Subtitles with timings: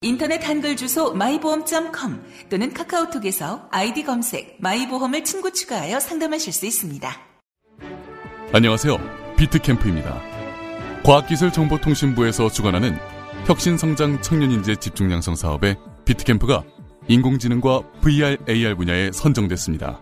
[0.00, 7.10] 인터넷 한글 주소 마이보험.com 또는 카카오톡에서 아이디 검색 마이보험을 친구 추가하여 상담하실 수 있습니다.
[8.52, 8.96] 안녕하세요.
[9.36, 10.20] 비트캠프입니다.
[11.04, 12.96] 과학기술정보통신부에서 주관하는
[13.46, 16.64] 혁신성장 청년인재 집중 양성 사업에 비트캠프가
[17.08, 20.00] 인공지능과 VR, AR 분야에 선정됐습니다.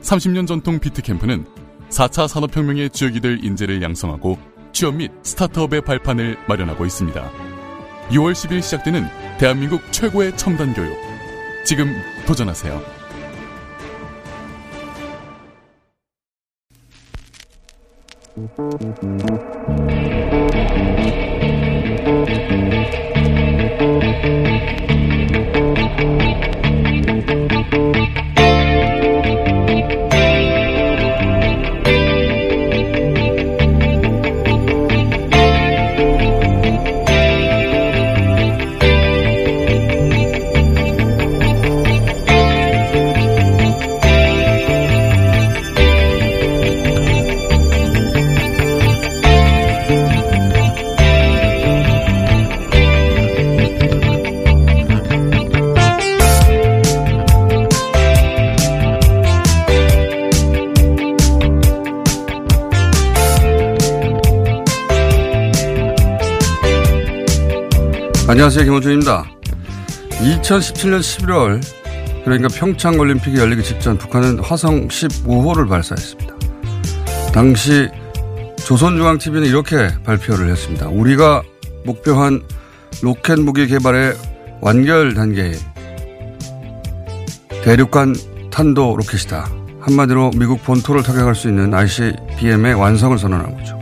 [0.00, 1.46] 30년 전통 비트캠프는
[1.90, 4.38] 4차 산업혁명의 주역이 될 인재를 양성하고
[4.72, 7.51] 취업 및 스타트업의 발판을 마련하고 있습니다.
[8.10, 9.06] 6월 10일 시작되는
[9.38, 10.96] 대한민국 최고의 첨단 교육.
[11.64, 11.94] 지금
[12.26, 13.02] 도전하세요.
[68.32, 68.64] 안녕하세요.
[68.64, 69.26] 김호준입니다.
[70.08, 71.60] 2017년 11월,
[72.24, 76.34] 그러니까 평창 올림픽이 열리기 직전 북한은 화성 15호를 발사했습니다.
[77.34, 77.90] 당시
[78.64, 80.88] 조선중앙TV는 이렇게 발표를 했습니다.
[80.88, 81.42] 우리가
[81.84, 82.40] 목표한
[83.02, 84.14] 로켓 무기 개발의
[84.62, 85.52] 완결 단계에
[87.64, 88.16] 대륙간
[88.50, 89.46] 탄도 로켓이다.
[89.78, 93.81] 한마디로 미국 본토를 타격할 수 있는 ICBM의 완성을 선언한 거죠.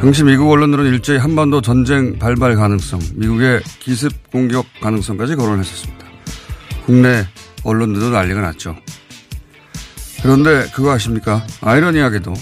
[0.00, 6.06] 당시 미국 언론들은 일제히 한반도 전쟁 발발 가능성, 미국의 기습 공격 가능성까지 거론했었습니다.
[6.86, 7.26] 국내
[7.64, 8.76] 언론들도 난리가 났죠.
[10.22, 11.44] 그런데 그거 아십니까?
[11.60, 12.32] 아이러니하게도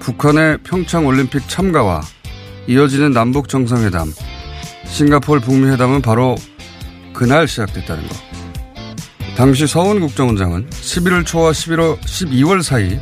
[0.00, 2.02] 북한의 평창 올림픽 참가와
[2.66, 4.12] 이어지는 남북 정상회담,
[4.86, 6.34] 싱가폴 북미 회담은 바로
[7.12, 8.16] 그날 시작됐다는 것.
[9.36, 12.98] 당시 서훈 국정원장은 11월 초와 11월, 12월 사이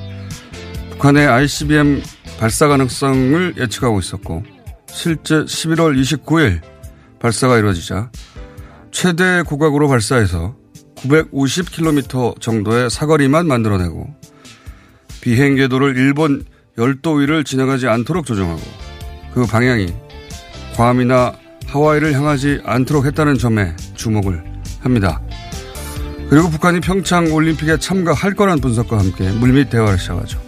[0.91, 2.03] 북한의 ICBM
[2.39, 4.43] 발사 가능성을 예측하고 있었고
[4.87, 6.61] 실제 11월 29일
[7.19, 8.11] 발사가 이루어지자
[8.91, 10.57] 최대 고각으로 발사해서
[10.97, 14.15] 950km 정도의 사거리만 만들어내고
[15.21, 16.45] 비행 궤도를 일본
[16.79, 18.61] 열도 위를 지나가지 않도록 조정하고
[19.33, 19.93] 그 방향이
[20.77, 21.35] 괌이나
[21.67, 24.45] 하와이를 향하지 않도록 했다는 점에 주목을
[24.81, 25.21] 합니다.
[26.29, 30.44] 그리고 북한이 평창 올림픽에 참가할 거란 분석과 함께 물밑 대화를 시작하죠.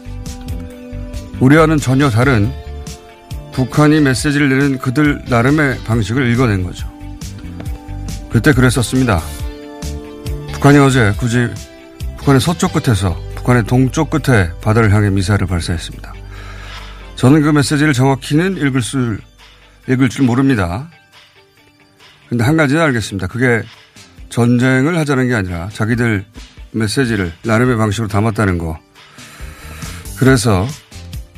[1.41, 2.50] 우리와는 전혀 다른
[3.52, 6.91] 북한이 메시지를 내는 그들 나름의 방식을 읽어낸 거죠.
[8.30, 9.20] 그때 그랬었습니다.
[10.52, 11.48] 북한이 어제 굳이
[12.19, 16.12] 북한의 서쪽 끝에서 북한의 동쪽 끝에 바다를 향해 미사일을 발사했습니다.
[17.16, 19.16] 저는 그 메시지를 정확히는 읽을 수,
[19.88, 20.91] 읽을 줄 모릅니다.
[22.28, 23.26] 근데 한 가지는 알겠습니다.
[23.26, 23.62] 그게
[24.28, 26.26] 전쟁을 하자는 게 아니라 자기들
[26.72, 28.78] 메시지를 나름의 방식으로 담았다는 거.
[30.18, 30.66] 그래서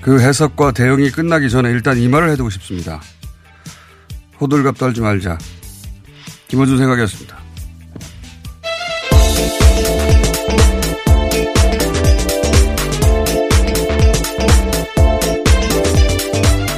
[0.08, 2.98] 그 해석과 대응이 끝나기 전에 일단 이 말을 해두고 싶습니다.
[4.40, 5.36] 호들갑 떨지 말자.
[6.48, 7.36] 김원준 생각이었습니다.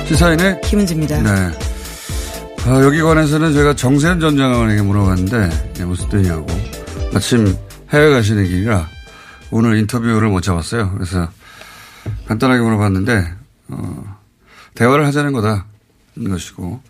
[0.08, 1.22] 시사인의 김은지입니다.
[1.22, 1.30] 네.
[2.66, 6.48] 아, 여기 관해서는 제가 정세현 전 장관에게 물어봤는데 네, 무슨 뜻이냐고
[7.12, 7.56] 마침
[7.92, 8.88] 해외 가시는 길이라
[9.52, 10.90] 오늘 인터뷰를 못 잡았어요.
[10.94, 11.28] 그래서
[12.26, 13.34] 간단하게 물어봤는데
[13.68, 14.18] 어,
[14.74, 15.66] 대화를 하자는 거다
[16.16, 16.80] 는 것이고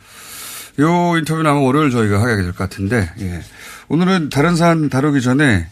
[0.80, 3.42] 요 인터뷰는 아마 월요일 저희가 하게 될 것 같은데 예.
[3.88, 5.68] 오늘은 다른 사안 다루기 전에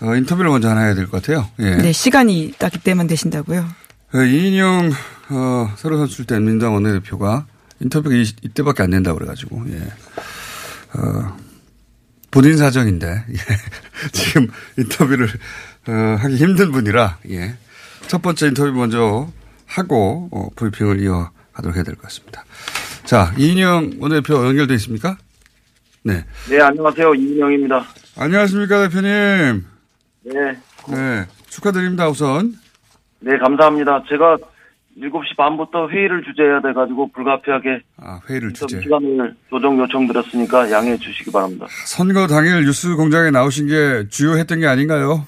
[0.00, 1.48] 어, 인터뷰를 먼저 하나 해야 될 것 같아요.
[1.60, 1.76] 예.
[1.76, 3.68] 네, 시간이 딱 이때만 되신다고요?
[4.10, 4.90] 그 이인영
[5.28, 7.46] 어, 새로 선출된 민주당 원내대표가
[7.80, 9.78] 인터뷰가 이, 이때밖에 안 된다고 그래가지고 예.
[10.98, 11.36] 어,
[12.32, 13.36] 본인 사정인데 예.
[14.12, 14.48] 지금
[14.78, 15.28] 인터뷰를
[15.86, 17.54] 어, 하기 힘든 분이라 예.
[18.10, 19.28] 첫 번째 인터뷰 먼저
[19.66, 22.42] 하고 어, 브리핑을 이어가도록 해야 될 것 같습니다.
[23.04, 25.16] 자 이인영 원내대표 연결돼 있습니까?
[26.02, 26.24] 네.
[26.48, 27.14] 네, 안녕하세요.
[27.14, 27.84] 이인영입니다.
[28.18, 29.64] 안녕하십니까 대표님.
[30.24, 30.32] 네.
[30.88, 31.24] 네.
[31.50, 32.54] 축하드립니다, 우선.
[33.20, 34.02] 네, 감사합니다.
[34.08, 34.38] 제가
[34.98, 38.82] 7시 반부터 회의를 주재해야 돼가지고 불가피하게 아, 회의를 좀 주재.
[38.82, 41.66] 시간을 조정 요청드렸으니까 양해해 주시기 바랍니다.
[41.86, 45.24] 선거 당일 뉴스 공장에 나오신 게 주요했던 게 아닌가요?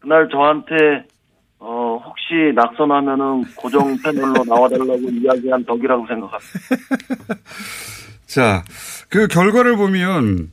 [0.00, 1.04] 그날 저한테
[1.60, 6.38] 어, 혹시 낙선하면은 고정 패널로 나와달라고 이야기한 덕이라고 생각합니다.
[8.26, 8.62] 자,
[9.08, 10.52] 그 결과를 보면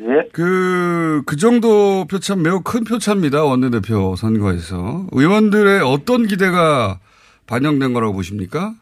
[0.00, 0.28] 예.
[0.32, 3.44] 그, 그 정도 표차 매우 큰 표차입니다.
[3.44, 5.06] 원내대표 선거에서.
[5.12, 6.98] 의원들의 어떤 기대가
[7.46, 8.74] 반영된 거라고 보십니까?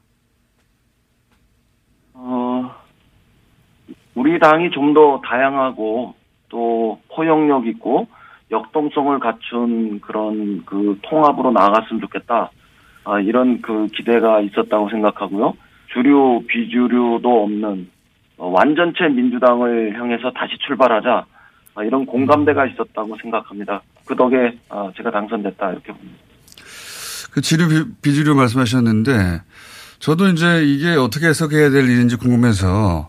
[2.15, 2.71] 어,
[4.15, 6.15] 우리 당이 좀 더 다양하고
[6.49, 8.07] 또 포용력 있고
[8.51, 12.51] 역동성을 갖춘 그런 그 통합으로 나아갔으면 좋겠다.
[13.05, 15.55] 아, 이런 그 기대가 있었다고 생각하고요.
[15.93, 17.89] 주류, 비주류도 없는
[18.37, 21.25] 어, 완전체 민주당을 향해서 다시 출발하자.
[21.75, 23.83] 아, 이런 공감대가 있었다고 생각합니다.
[24.05, 26.19] 그 덕에 아, 제가 당선됐다 이렇게 봅니다.
[27.33, 29.43] 그 지류, 비- 비주류 말씀하셨는데
[30.01, 33.09] 저도 이제 이게 어떻게 해석해야 될 일인지 궁금해서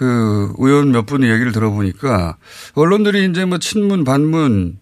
[0.00, 2.38] 그 의원 몇 분의 얘기를 들어보니까
[2.74, 4.78] 언론들이 이제 뭐 친문, 반문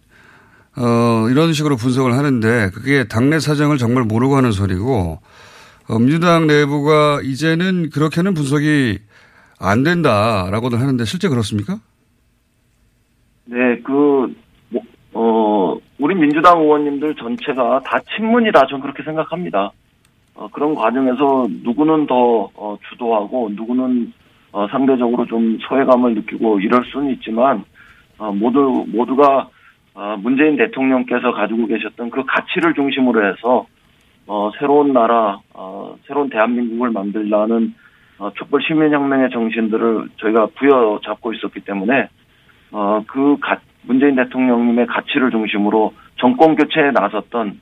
[0.77, 5.19] 어, 이런 식으로 분석을 하는데 그게 당내 사정을 정말 모르고 하는 소리고
[5.89, 8.99] 어, 민주당 내부가 이제는 그렇게는 분석이
[9.59, 11.79] 안 된다라고들 하는데 실제 그렇습니까?
[13.43, 14.33] 네, 그,
[14.69, 14.81] 뭐,
[15.11, 18.67] 어, 우리 민주당 의원님들 전체가 다 친문이다.
[18.67, 19.71] 저는 그렇게 생각합니다.
[20.35, 24.13] 어, 그런 과정에서 누구는 더, 어, 주도하고, 누구는,
[24.51, 27.63] 어, 상대적으로 좀 소외감을 느끼고 이럴 수는 있지만,
[28.17, 29.49] 어, 모두, 모두가,
[29.93, 33.65] 어, 문재인 대통령께서 가지고 계셨던 그 가치를 중심으로 해서,
[34.27, 37.73] 어, 새로운 나라, 어, 새로운 대한민국을 만들라는,
[38.17, 42.09] 어, 촛불 시민혁명의 정신들을 저희가 부여잡고 있었기 때문에,
[42.71, 47.59] 어, 그 가, 문재인 대통령님의 가치를 중심으로 정권 교체에 나섰던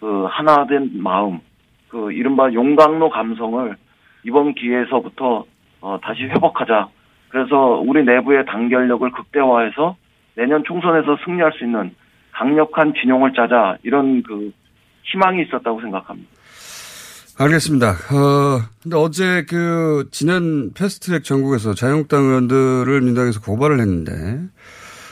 [0.00, 1.40] 그 하나된 마음,
[1.88, 3.76] 그 이른바 용광로 감성을
[4.24, 5.44] 이번 기회에서부터
[5.80, 6.88] 어, 다시 회복하자.
[7.28, 9.96] 그래서 우리 내부의 단결력을 극대화해서
[10.34, 11.94] 내년 총선에서 승리할 수 있는
[12.32, 13.76] 강력한 진영을 짜자.
[13.82, 14.52] 이런 그
[15.02, 16.28] 희망이 있었다고 생각합니다.
[17.40, 17.90] 알겠습니다.
[17.90, 24.12] 어, 근데 어제 그 지난 패스트트랙 전국에서 자유한국당 의원들을 민당에서 고발을 했는데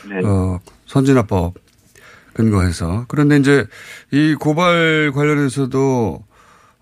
[0.09, 0.25] 네.
[0.25, 1.53] 어, 선진화법
[2.33, 3.65] 근거해서 그런데 이제
[4.11, 6.19] 이 고발 관련해서도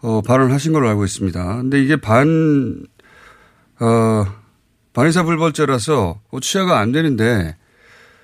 [0.02, 1.58] 어, 발언하신 걸로 알고 있습니다.
[1.58, 2.86] 근데 이게 반
[3.82, 4.26] 어,
[4.94, 7.56] 반의사 불벌죄라서 뭐 취하가 안 되는데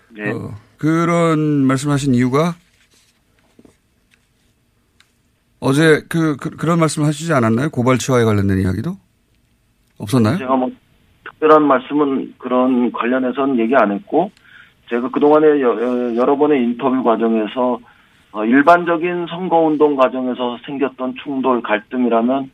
[0.09, 0.31] 네.
[0.31, 2.55] 어, 그런 말씀하신 이유가
[5.59, 7.69] 어제 그, 그, 런 말씀 하시지 않았나요?
[7.69, 8.97] 고발 취하에 관련된 이야기도?
[9.99, 10.37] 없었나요?
[10.37, 10.71] 제가 뭐
[11.23, 14.31] 특별한 말씀은 그런 관련해서는 얘기 안 했고
[14.89, 17.79] 제가 그동안에 여, 여러 번의 인터뷰 과정에서
[18.31, 22.49] 어, 일반적인 선거운동 과정에서 생겼던 충돌 갈등이라면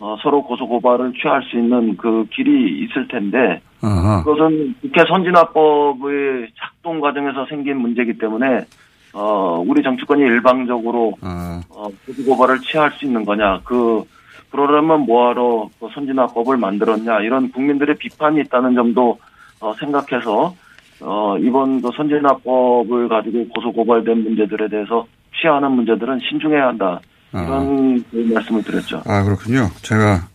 [0.00, 4.22] 어, 서로 고소고발을 취할 수 있는 그 길이 있을 텐데 아하.
[4.24, 8.64] 그것은 국회 선진화법의 작동 과정에서 생긴 문제이기 때문에
[9.12, 13.60] 어, 우리 정치권이 일방적으로 아, 어, 고소고발을 취할 수 있는 거냐.
[13.64, 14.04] 그,
[14.50, 17.20] 그러려면 뭐하러 그 선진화법을 만들었냐.
[17.20, 19.18] 이런 국민들의 비판이 있다는 점도
[19.60, 20.54] 어, 생각해서
[21.02, 25.06] 어, 이번 그 선진화법을 가지고 고소고발된 문제들에 대해서
[25.40, 27.00] 취하는 문제들은 신중해야 한다.
[27.32, 27.42] 아.
[27.42, 29.02] 이런 그 말씀을 드렸죠.
[29.06, 29.70] 아, 그렇군요.
[29.82, 30.28] 제가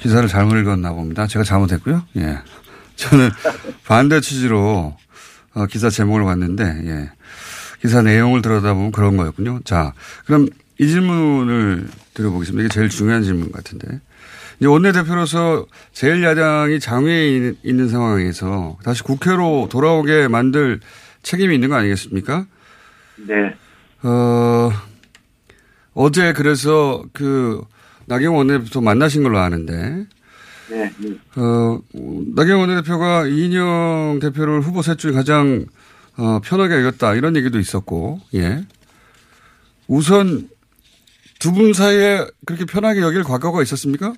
[0.00, 1.26] 기사를 잘못 읽었나 봅니다.
[1.26, 2.02] 제가 잘못했고요.
[2.16, 2.38] 예.
[2.96, 3.30] 저는
[3.86, 4.96] 반대 취지로
[5.54, 7.10] 어, 기사 제목을 봤는데, 예.
[7.80, 9.60] 기사 내용을 들여다보면 그런 거였군요.
[9.64, 9.92] 자,
[10.26, 10.46] 그럼
[10.78, 12.64] 이 질문을 드려보겠습니다.
[12.64, 14.00] 이게 제일 중요한 질문 같은데.
[14.58, 20.80] 이제 원내대표로서 제1야당이 장외에 있는- 있는 상황에서 다시 국회로 돌아오게 만들
[21.22, 22.44] 책임이 있는 거 아니겠습니까?
[23.26, 23.54] 네.
[24.02, 24.70] 어,
[25.94, 27.62] 어제 그래서 그
[28.06, 30.06] 나경원 원내대표 만나신 걸로 아는데,
[30.70, 30.90] 네.
[30.98, 31.16] 네.
[31.36, 31.80] 어,
[32.34, 35.66] 나경원 원내대표가 이인영 대표를 후보 셋 중에 가장
[36.16, 38.64] 어, 편하게 여겼다 이런 얘기도 있었고, 예.
[39.88, 40.48] 우선
[41.40, 44.12] 두 분 사이에 그렇게 편하게 여길 과거가 있었습니까?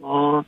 [0.00, 0.42] 어,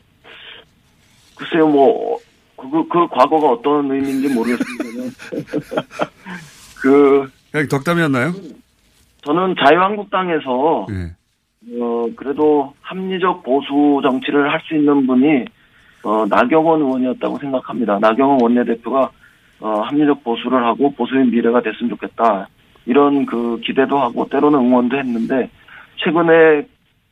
[1.37, 2.19] 글쎄요, 뭐,
[2.57, 5.15] 그, 그, 그 과거가 어떤 의미인지 모르겠습니다만.
[6.83, 8.35] 그, 그냥 덕담이었나요?
[9.25, 11.81] 저는 자유한국당에서, 예.
[11.81, 15.45] 어, 그래도 합리적 보수 정치를 할 수 있는 분이,
[16.05, 17.99] 어, 나경원 의원이었다고 생각합니다.
[18.01, 19.11] 나경원 원내대표가,
[19.61, 22.49] 어, 합리적 보수를 하고 보수의 미래가 됐으면 좋겠다.
[22.87, 25.49] 이런 그 기대도 하고 때로는 응원도 했는데,
[25.99, 26.67] 최근에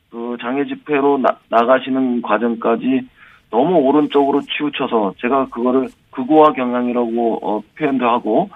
[0.09, 3.07] 그 장애 집회로 나, 나가시는 과정까지
[3.49, 8.49] 너무 오른쪽으로 치우쳐서 제가 그거를 극우화 경향이라고 어, 표현도 하고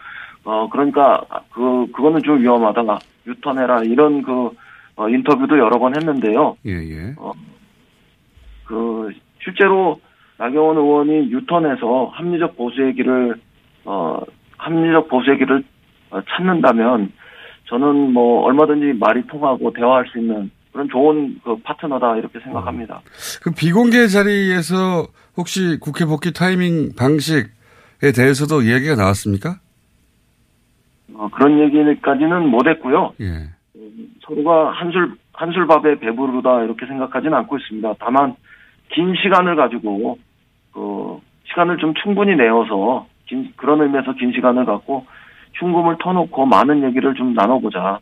[0.44, 1.22] 어 그러니까
[1.52, 2.84] 그 그거는 좀 위험하다
[3.28, 4.52] 유턴해라 이런 그
[4.96, 6.58] 어, 인터뷰도 여러 번 했는데요.
[6.66, 7.16] 예, 예.
[8.66, 9.12] 그
[9.44, 10.00] 실제로
[10.38, 13.36] 나경원 의원이 유턴해서 합리적 보수의 길을
[13.86, 14.20] 어
[14.58, 15.64] 합리적 보수의 길을
[16.12, 17.12] 어, 찾는다면
[17.70, 23.02] 저는 뭐 얼마든지 말이 통하고 대화할 수 있는 그런 좋은 그 파트너다 이렇게 생각합니다.
[23.42, 27.48] 그 비공개 자리에서 혹시 국회 복귀 타이밍 방식에
[28.14, 29.60] 대해서도 이야기가 나왔습니까?
[31.14, 33.14] 어, 그런 얘기까지는 못했고요.
[33.22, 33.50] 예.
[34.26, 37.96] 서로가 한술 한술밥에 배부르다 이렇게 생각하지는 않고 있습니다.
[38.00, 38.36] 다만
[38.90, 40.18] 긴 시간을 가지고
[40.74, 41.20] 그
[41.50, 45.06] 시간을 좀 충분히 내어서 긴, 그런 의미에서 긴 시간을 갖고
[45.56, 48.00] 흉금을 터놓고 많은 얘기를 좀 나눠보자.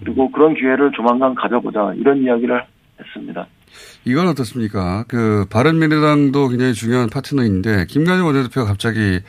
[0.00, 1.94] 그리고 그런 기회를 조만간 가져보자.
[1.96, 2.64] 이런 이야기를
[3.00, 3.46] 했습니다.
[4.04, 5.04] 이건 어떻습니까?
[5.08, 9.20] 그 바른미래당도 굉장히 중요한 파트너인데 김관영 원내대표가 갑자기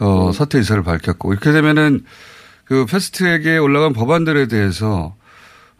[0.00, 2.00] 어, 사퇴 의사를 밝혔고 이렇게 되면은
[2.72, 5.12] 그 패스트트랙에 올라간 법안들에 대해서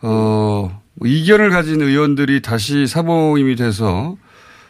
[0.02, 0.68] 어,
[1.02, 4.16] 이견을 가진 의원들이 다시 사모임이 돼서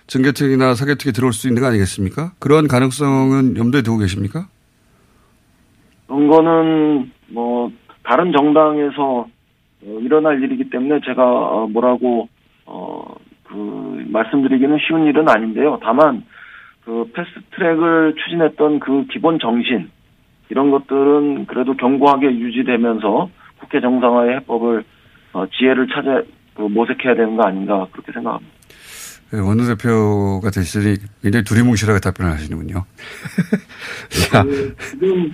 [0.06, 2.30] 증개특위나 사개특위 들어올 수 있는 거 아니겠습니까?
[2.38, 4.46] 그런 가능성은 염두에 두고 계십니까?
[6.06, 7.72] 그런 거는 뭐
[8.04, 9.26] 다른 정당에서
[9.84, 12.28] 어, 일어날 일이기 때문에 제가 어, 뭐라고
[12.66, 15.80] 어, 그 말씀드리기는 쉬운 일은 아닌데요.
[15.82, 16.24] 다만
[16.84, 19.90] 그 패스트트랙을 추진했던 그 기본 정신
[20.50, 24.84] 이런 것들은 그래도 견고하게 유지되면서 국회 정상화의 해법을
[25.32, 26.22] 어, 지혜를 찾아
[26.54, 28.52] 그 모색해야 되는 거 아닌가 그렇게 생각합니다.
[29.32, 32.84] 네, 원내대표가 되시니 굉장히 두리뭉실하게 답변을 하시는군요.
[34.42, 35.32] 그, 지금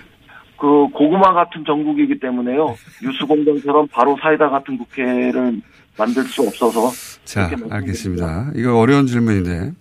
[0.57, 2.77] 그 고구마 같은 전국이기 때문에요.
[3.03, 5.61] 뉴스공장처럼 바로 사이다 같은 국회를
[5.97, 6.91] 만들 수 없어서.
[7.25, 8.53] 자, 알겠습니다.
[8.55, 9.73] 이거 어려운 질문인데,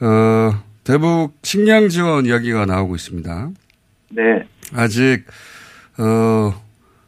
[0.00, 0.50] 어,
[0.84, 3.50] 대북 식량 지원 이야기가 나오고 있습니다.
[4.14, 4.44] 네.
[4.74, 5.24] 아직,
[5.98, 6.52] 어,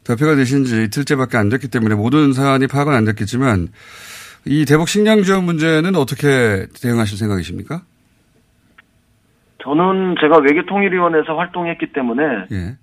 [0.04, 3.68] 대표가 되신 지 이틀째밖에 안 됐기 때문에 모든 사안이 파악은 안 됐겠지만,
[4.46, 7.82] 이 대북 식량 지원 문제는 어떻게 대응하실 생각이십니까?
[9.62, 12.76] 저는 제가 외교통일위원회에서 활동했기 때문에, 예.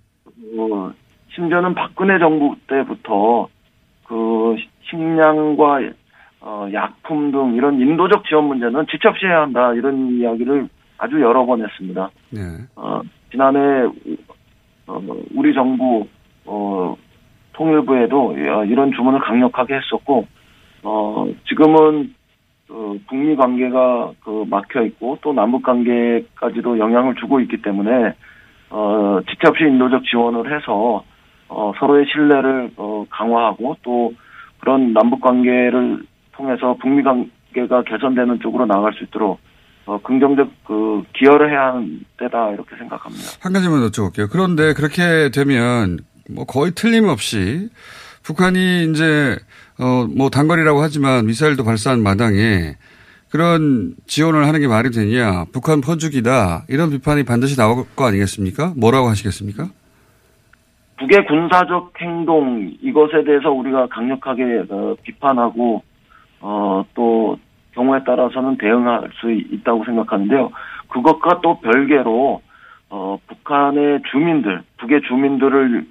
[0.57, 0.91] 어,
[1.35, 3.47] 심지어는 박근혜 정부 때부터
[4.07, 4.55] 그
[4.89, 5.79] 식량과
[6.41, 12.09] 어, 약품 등 이런 인도적 지원 문제는 지첩시해야 한다 이런 이야기를 아주 여러 번 했습니다.
[12.31, 12.41] 네.
[12.75, 13.01] 어,
[13.31, 13.88] 지난해
[14.88, 15.01] 어,
[15.33, 16.07] 우리 정부
[16.45, 16.95] 어,
[17.53, 18.35] 통일부에도
[18.67, 20.27] 이런 주문을 강력하게 했었고
[20.83, 22.13] 어, 지금은
[22.67, 28.13] 그 북미 관계가 그 막혀 있고 또 남북 관계까지도 영향을 주고 있기 때문에
[28.69, 31.03] 어, 지체 없이 인도적 지원을 해서
[31.50, 34.13] 어, 서로의 신뢰를 어, 강화하고 또
[34.59, 39.39] 그런 남북 관계를 통해서 북미 관계가 개선되는 쪽으로 나갈 수 있도록
[39.85, 43.23] 어, 긍정적 그 기여를 해야 하는 때다 이렇게 생각합니다.
[43.41, 44.27] 한 가지만 여쭤볼게요.
[44.31, 47.69] 그런데 그렇게 되면 뭐 거의 틀림없이
[48.23, 49.38] 북한이 이제
[49.79, 52.75] 어 뭐 단거리라고 하지만 미사일도 발사한 마당에
[53.31, 55.45] 그런 지원을 하는 게 말이 되냐?
[55.53, 58.73] 북한 퍼주기다 이런 비판이 반드시 나올 거 아니겠습니까?
[58.77, 59.69] 뭐라고 하시겠습니까?
[61.00, 65.81] 북의 군사적 행동 이것에 대해서 우리가 강력하게 어, 비판하고
[66.41, 67.38] 어, 또
[67.73, 70.51] 경우에 따라서는 대응할 수 있다고 생각하는데요.
[70.89, 72.41] 그것과 또 별개로
[72.89, 75.85] 어, 북한의 주민들, 북의 주민들을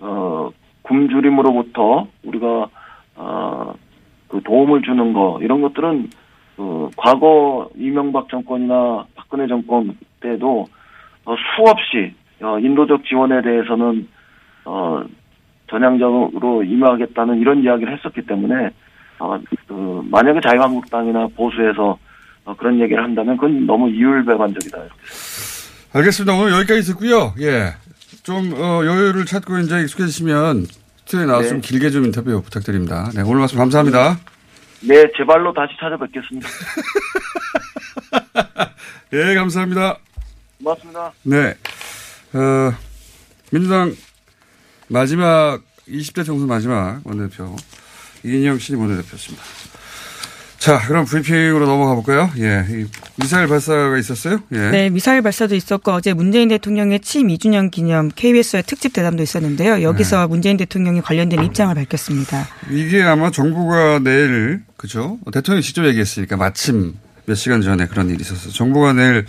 [0.00, 0.50] 어,
[0.82, 2.68] 굶주림으로부터 우리가
[3.16, 3.74] 어,
[4.28, 6.10] 그 도움을 주는 거 이런 것들은
[6.56, 10.66] 그 과거 이명박 정권이나 박근혜 정권 때도
[11.24, 14.08] 어, 수없이 어, 인도적 지원에 대해서는
[14.64, 15.02] 어,
[15.68, 18.70] 전향적으로 임하겠다는 이런 이야기를 했었기 때문에
[19.22, 19.38] 어,
[19.68, 21.96] 그 만약에 자유한국당이나 보수에서
[22.44, 24.78] 어, 그런 얘기를 한다면 그건 너무 이율배반적이다.
[24.78, 24.94] 이렇게.
[25.92, 26.34] 알겠습니다.
[26.34, 27.34] 오늘 여기까지 듣고요.
[27.38, 27.74] 예.
[28.24, 31.48] 좀 어, 여유를 찾고 이제 익숙해지시면 스튜디오에 나와서 네.
[31.50, 33.10] 좀 길게 좀 인터뷰 부탁드립니다.
[33.14, 34.18] 네, 오늘 말씀 감사합니다.
[34.80, 36.48] 네, 제 발로 다시 찾아뵙겠습니다.
[39.12, 39.98] 예, 감사합니다.
[40.58, 41.12] 고맙습니다.
[41.22, 41.54] 네.
[42.34, 42.72] 어,
[43.52, 43.94] 민주당
[44.88, 47.54] 마지막 20대 총선 마지막 원내대표
[48.24, 49.42] 이인영 씨 원내대표였습니다.
[50.62, 52.30] 자, 그럼 브리핑으로 넘어가 볼까요?
[52.38, 52.64] 예.
[53.16, 54.38] 미사일 발사가 있었어요?
[54.52, 54.70] 예.
[54.70, 59.82] 네, 미사일 발사도 있었고 어제 문재인 대통령의 취임 2주년 기념 KBS의 특집 대담도 있었는데요.
[59.82, 60.26] 여기서 네.
[60.28, 62.46] 문재인 대통령이 관련된 입장을 밝혔습니다.
[62.70, 65.18] 이게 아마 정부가 내일 그죠?
[65.32, 66.94] 대통령이 직접 얘기했으니까 마침
[67.26, 68.50] 몇 시간 전에 그런 일이 있었어.
[68.50, 69.26] 정부가 내일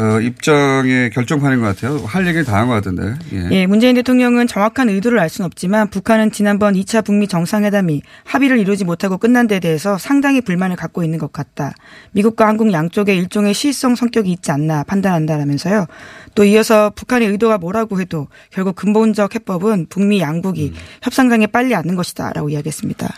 [0.00, 1.96] 어, 입장의 결정판인 것 같아요.
[2.06, 3.14] 할 얘기를 다 한 것 같은데.
[3.32, 3.48] 예.
[3.50, 3.66] 예.
[3.66, 9.18] 문재인 대통령은 정확한 의도를 알 수는 없지만 북한은 지난번 2차 북미 정상회담이 합의를 이루지 못하고
[9.18, 11.72] 끝난 데 대해서 상당히 불만을 갖고 있는 것 같다.
[12.12, 15.86] 미국과 한국 양쪽에 일종의 시의성 성격이 있지 않나 판단한다라면서요.
[16.34, 22.50] 또 이어서 북한의 의도가 뭐라고 해도 결국 근본적 해법은 북미 양국이 협상장에 빨리 앉는 것이다라고
[22.50, 23.08] 이야기했습니다.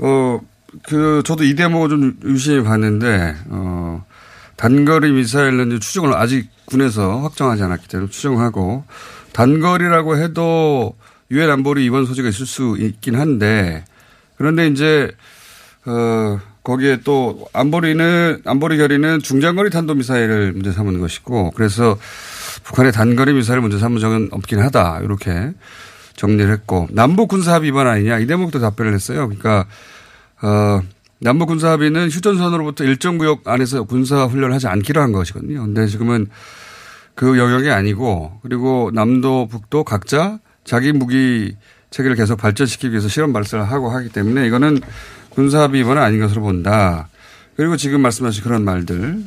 [0.00, 0.40] 어,
[0.82, 4.04] 그, 저도 이 대목을 좀 유심히 봤는데, 어,
[4.56, 8.84] 단거리 미사일은 추정을 아직 군에서 확정하지 않았기 때문에 추정하고,
[9.32, 10.96] 단거리라고 해도
[11.30, 13.84] 유엔 안보리 이번 소지가 있을 수 있긴 한데,
[14.36, 15.12] 그런데 이제,
[15.84, 21.96] 어, 거기에 또 안보리는, 안보리 결의는 중장거리 탄도 미사일을 문제 삼은 것이고, 그래서
[22.64, 25.00] 북한의 단거리 미사일 문제 삼은 적은 없긴 하다.
[25.04, 25.52] 이렇게
[26.16, 28.18] 정리를 했고, 남북 군사합의 위반 아니냐.
[28.18, 29.28] 이 대목도 답변을 했어요.
[29.28, 29.66] 그러니까,
[30.42, 30.80] 어,
[31.18, 35.62] 남북 군사 합의는 휴전선으로부터 일정 구역 안에서 군사 훈련을 하지 않기로 한 것이거든요.
[35.62, 36.26] 근데 지금은
[37.14, 41.56] 그 영역이 아니고 그리고 남도 북도 각자 자기 무기
[41.90, 44.80] 체계를 계속 발전시키기 위해서 실험 발사를 하고 하기 때문에 이거는
[45.30, 47.08] 군사 합의 위반은 아닌 것으로 본다.
[47.56, 49.24] 그리고 지금 말씀하신 그런 말들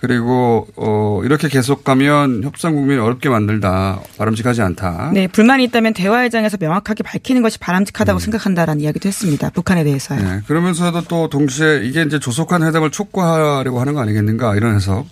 [0.00, 5.10] 그리고 어 이렇게 계속 가면 협상 국면을 어렵게 만들다 바람직하지 않다.
[5.12, 9.50] 네, 불만이 있다면 대화의 장에서 명확하게 밝히는 것이 바람직하다고 생각한다라는 이야기도 했습니다.
[9.50, 10.22] 북한에 대해서요.
[10.22, 15.06] 네, 그러면서도 또 동시에 이게 이제 조속한 회담을 촉구하려고 하는 거 아니겠는가 이런 해석.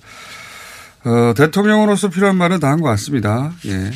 [1.04, 3.52] 어, 대통령으로서 필요한 말은 다 한 것 같습니다.
[3.66, 3.90] 예.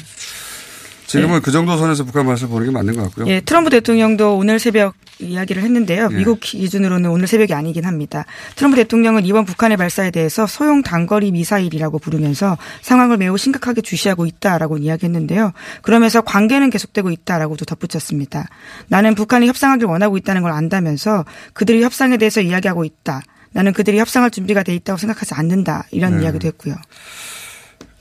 [1.21, 3.27] 지금은 그 정도 선에서 북한 맛을 보는 게 맞는 것 같고요.
[3.29, 6.09] 예, 트럼프 대통령도 오늘 새벽 이야기를 했는데요.
[6.11, 6.17] 예.
[6.17, 8.25] 미국 기준으로는 오늘 새벽이 아니긴 합니다.
[8.57, 14.79] 트럼프 대통령은 이번 북한의 발사에 대해서 소형 단거리 미사일이라고 부르면서 상황을 매우 심각하게 주시하고 있다라고
[14.79, 15.53] 이야기했는데요.
[15.83, 18.49] 그러면서 관계는 계속되고 있다라고도 덧붙였습니다.
[18.89, 23.23] 나는 북한이 협상하길 원하고 있다는 걸 안다면서 그들이 협상에 대해서 이야기하고 있다.
[23.53, 25.85] 나는 그들이 협상할 준비가 돼 있다고 생각하지 않는다.
[25.91, 26.25] 이런 네.
[26.25, 26.75] 이야기도 했고요.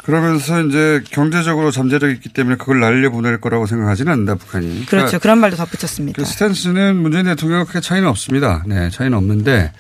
[0.04, 4.86] 그러면서 이제 경제적으로 잠재력이 있기 때문에 그걸 날려보낼 거라고 생각하지는 않는다, 북한이.
[4.88, 5.20] 그렇죠.
[5.20, 6.22] 그런 말도 덧붙였습니다.
[6.22, 8.64] 그 스탠스는 문재인 대통령과 크게 차이는 없습니다.
[8.66, 9.72] 네, 차이는 없는데,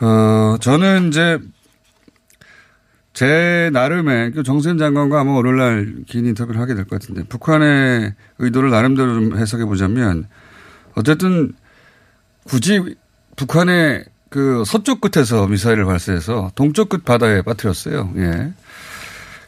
[0.00, 1.38] 어, 저는 이제
[3.12, 8.70] 제 나름의 그 정세현 장관과 아마 월요일날 긴 인터뷰를 하게 될 것 같은데, 북한의 의도를
[8.70, 10.26] 나름대로 좀 해석해 보자면,
[10.94, 11.52] 어쨌든
[12.44, 12.96] 굳이
[13.36, 18.12] 북한의 그 서쪽 끝에서 미사일을 발사해서 동쪽 끝 바다에 빠뜨렸어요.
[18.16, 18.52] 예.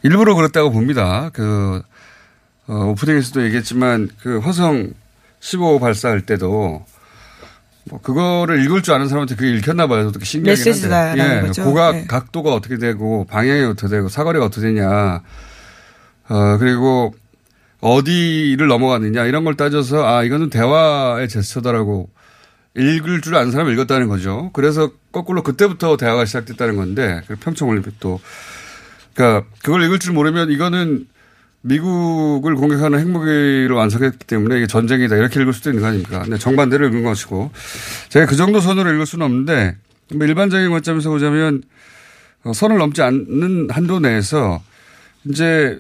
[0.03, 1.31] 일부러 그랬다고 봅니다.
[1.33, 1.83] 그,
[2.67, 4.93] 어, 오프닝에서도 얘기했지만 그 화성
[5.41, 6.85] 15 발사할 때도
[7.85, 10.07] 뭐 그거를 읽을 줄 아는 사람한테 그게 읽혔나 봐요.
[10.07, 10.63] 어떻게 신기하긴.
[11.19, 11.41] 예.
[11.41, 11.65] 거죠.
[11.65, 12.05] 고각 네.
[12.07, 15.23] 각도가 어떻게 되고 방향이 어떻게 되고 사거리가 어떻게 되냐.
[16.29, 17.15] 어, 그리고
[17.81, 22.09] 어디를 넘어갔느냐 이런 걸 따져서 아, 이거는 대화의 제스처다라고
[22.77, 24.51] 읽을 줄 아는 사람이 읽었다는 거죠.
[24.53, 28.21] 그래서 거꾸로 그때부터 대화가 시작됐다는 건데 그 평창 올림픽도
[29.15, 31.07] 그러니까 그걸 읽을 줄 모르면 이거는
[31.63, 36.23] 미국을 공격하는 핵무기로 완성했기 때문에 이게 전쟁이다 이렇게 읽을 수도 있는 거 아닙니까?
[36.23, 37.51] 근데 정반대로 읽은 것이고
[38.09, 39.77] 제가 그 정도 선으로 읽을 수는 없는데
[40.15, 41.63] 뭐 일반적인 관점에서 보자면
[42.45, 44.61] 어, 선을 넘지 않는 한도 내에서
[45.25, 45.79] 이제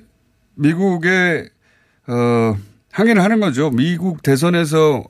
[0.55, 1.49] 미국의
[2.07, 2.57] 어
[2.92, 3.71] 항의를 하는 거죠.
[3.71, 5.03] 미국 대선에서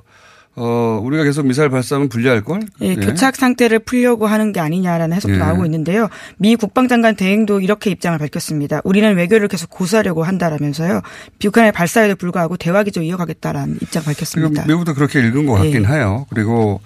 [0.55, 2.61] 어 우리가 계속 미사일 발사하면 불리할 걸.
[2.83, 5.39] 예, 교착 상태를 풀려고 하는 게 아니냐라는 해석도 예.
[5.39, 6.09] 나오고 있는데요.
[6.37, 8.83] 미 국방장관 대행도 이렇게 입장을 밝혔습니다.
[8.85, 11.01] 우리는 외교를 계속 고수하려고 한다라면서요.
[11.39, 14.51] 북한의 발사에도 불구하고 대화 기조 이어가겠다라는 입장 밝혔습니다.
[14.51, 15.89] 그러니까 미국도 그렇게 읽은 것 같긴 예.
[15.89, 16.27] 해요.
[16.29, 16.83] 그리고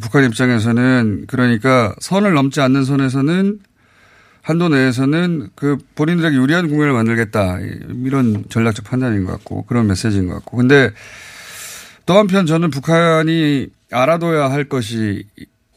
[0.00, 3.58] 북한 입장에서는 그러니까 선을 넘지 않는 선에서는
[4.42, 7.58] 한도 내에서는 그 본인들에게 유리한 국면을 만들겠다
[8.04, 10.90] 이런 전략적 판단인 것 같고 그런 메시지인 것 같고 근데
[12.06, 15.24] 또 한편 저는 북한이 알아둬야 할 것이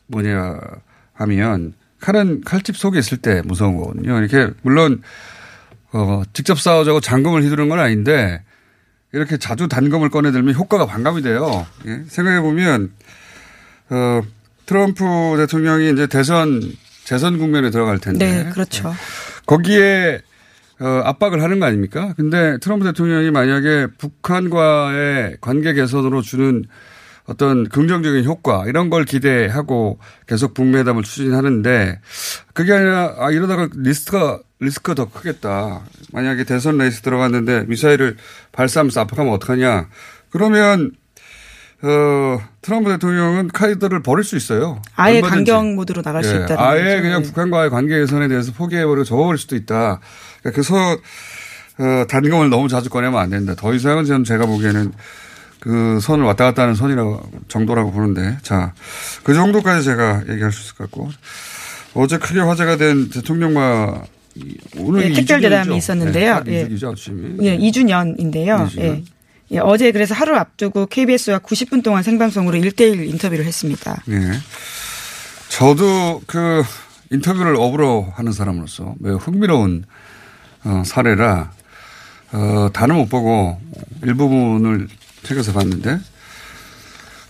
[0.08, 0.60] 뭐냐
[1.14, 4.18] 하면 칼은 칼집 속에 있을 때 무서운 거거든요.
[4.20, 5.02] 이렇게 물론
[5.92, 8.44] 어 직접 싸우자고 장검을 휘두르는 건 아닌데
[9.14, 11.66] 이렇게 자주 단검을 꺼내들면 효과가 반감이 돼요.
[11.88, 12.04] 예?
[12.08, 12.92] 생각해 보면
[13.90, 14.22] 어
[14.66, 15.04] 트럼프
[15.38, 16.62] 대통령이 이제 대선
[17.06, 18.94] 재선 국면에 들어갈 텐데 네, 그렇죠.
[19.46, 20.20] 거기에
[20.80, 22.14] 어, 압박을 하는 거 아닙니까?
[22.18, 26.66] 근데 트럼프 대통령이 만약에 북한과의 관계 개선으로 주는
[27.28, 32.00] 어떤 긍정적인 효과 이런 걸 기대하고 계속 북미회담을 추진하는데
[32.54, 35.82] 그게 아니라 아 이러다가 리스크가 리스크가 더 크겠다.
[36.12, 38.18] 만약에 대선 레이스 들어갔는데 미사일을
[38.52, 39.88] 발사하면서 압박하면 어떡하냐?
[40.30, 40.92] 그러면
[41.82, 44.82] 어 트럼프 대통령은 카드를 버릴 수 있어요.
[44.96, 45.52] 아예 얼마든지.
[45.52, 47.02] 강경 모드로 나갈 수 예, 있다는 아예 거죠.
[47.02, 47.28] 그냥 네.
[47.28, 50.00] 북한과의 관계 개선에 대해서 포기해버리고 접어버릴 수도 있다.
[50.46, 50.98] 그러니까 그래서
[51.78, 53.54] 어, 단검을 너무 자주 꺼내면 안 된다.
[53.58, 54.94] 더 이상은 저는 제가 보기에는
[55.60, 58.74] 그 선을 왔다 갔다 하는 선이라고 정도라고 보는데 자
[59.24, 61.10] 그 정도까지 제가 얘기할 수 있을 것 같고
[61.96, 64.04] 어제 크게 화제가 된 대통령과
[64.36, 65.42] 이- 오늘 예, 이 특별?
[65.42, 66.44] 대담이 있었는데요.
[66.44, 66.62] 네, 예.
[66.62, 67.38] 이주기죠, 아침이.
[67.42, 68.68] 예, 2주년인데요.
[68.68, 68.70] 이주년.
[68.98, 69.04] 예.
[69.52, 74.04] 예, 어제 그래서 하루 앞두고 KBS와 90분 동안 생방송으로 1대1 인터뷰를 했습니다.
[74.10, 74.32] 예.
[75.50, 76.64] 저도 그
[77.12, 79.86] 인터뷰를 업으로 하는 사람으로서 매우 흥미로운
[80.66, 81.52] 어, 사례라
[82.34, 83.60] 어, 다는 못 보고
[84.04, 84.88] 일부분을
[85.24, 86.00] 책에서 봤는데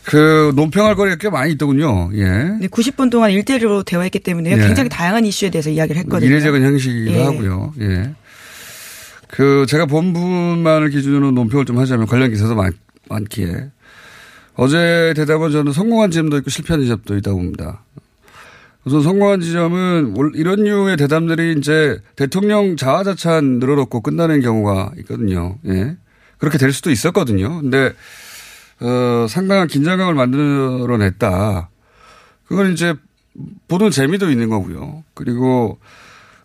[0.04, 2.12] 그 논평할 거리가 꽤 많이 있더군요.
[2.14, 2.26] 예.
[2.26, 4.58] 네, 90분 동안 일대일로 대화했기 때문에 예.
[4.58, 6.30] 굉장히 다양한 이슈에 대해서 이야기를 했거든요.
[6.30, 7.24] 이례적인 형식이기도 예.
[7.24, 7.74] 하고요.
[7.82, 8.14] 예.
[9.28, 12.72] 그 제가 본 부분만을 기준으로 논평을 좀 하자면 관련 기사도 많,
[13.10, 13.72] 많기에
[14.54, 17.84] 어제 대답은 저는 성공한 지점도 있고 실패한 지점도 있다고 봅니다.
[18.86, 25.58] 우선 성공한 지점은 올- 이런 류의 대담들이 이제 대통령 자화자찬 늘어놓고 끝나는 경우가 있거든요.
[25.68, 25.98] 예.
[26.38, 27.62] 그렇게 될 수도 있었거든요.
[27.62, 27.94] 근데
[28.82, 31.70] 어, 상당한 긴장감을 만들어냈다.
[32.48, 32.94] 그건 이제
[33.68, 35.04] 보는 재미도 있는 거고요.
[35.16, 35.80] 그리고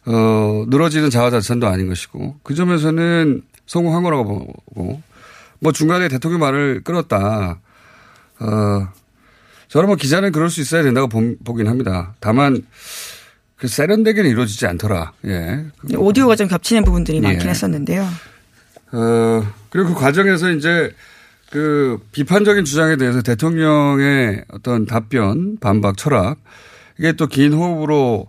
[0.07, 4.24] 어, 늘어지는 자화자찬도 아닌 것이고 그 점에서는 성공한 거라고
[4.74, 5.03] 보고
[5.59, 7.61] 뭐 중간에 대통령 말을 끌었다.
[8.40, 8.88] 어,
[9.70, 12.14] 저는 뭐 기자는 그럴 수 있어야 된다고 보, 보긴 합니다.
[12.20, 12.62] 다만
[13.56, 15.12] 그 세련되게는 이루어지지 않더라.
[15.26, 15.64] 예.
[15.85, 17.50] 네, 오디오가 좀 겹치는 부분들이 많긴 예.
[17.50, 18.06] 했었는데요.
[18.92, 20.92] 어, 그리고 그 과정에서 이제
[21.52, 26.38] 그 비판적인 주장에 대해서 대통령의 어떤 답변, 반박, 철학,
[26.98, 28.26] 이게 또 긴 호흡으로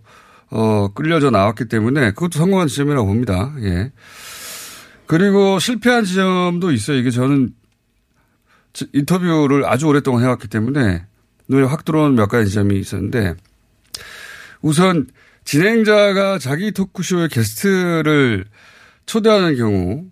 [0.52, 3.54] 어, 끌려져 나왔기 때문에 그것도 성공한 지점이라고 봅니다.
[3.62, 3.92] 예.
[5.08, 6.98] 그리고 실패한 지점도 있어요.
[6.98, 7.54] 이게 저는
[8.74, 11.06] 지- 인터뷰를 아주 오랫동안 해왔기 때문에
[11.52, 13.36] 눈에 확 들어오는 몇 가지 지점이 있었는데
[14.62, 15.08] 우선
[15.44, 18.46] 진행자가 자기 토크쇼의 게스트를
[19.06, 20.06] 초대하는 경우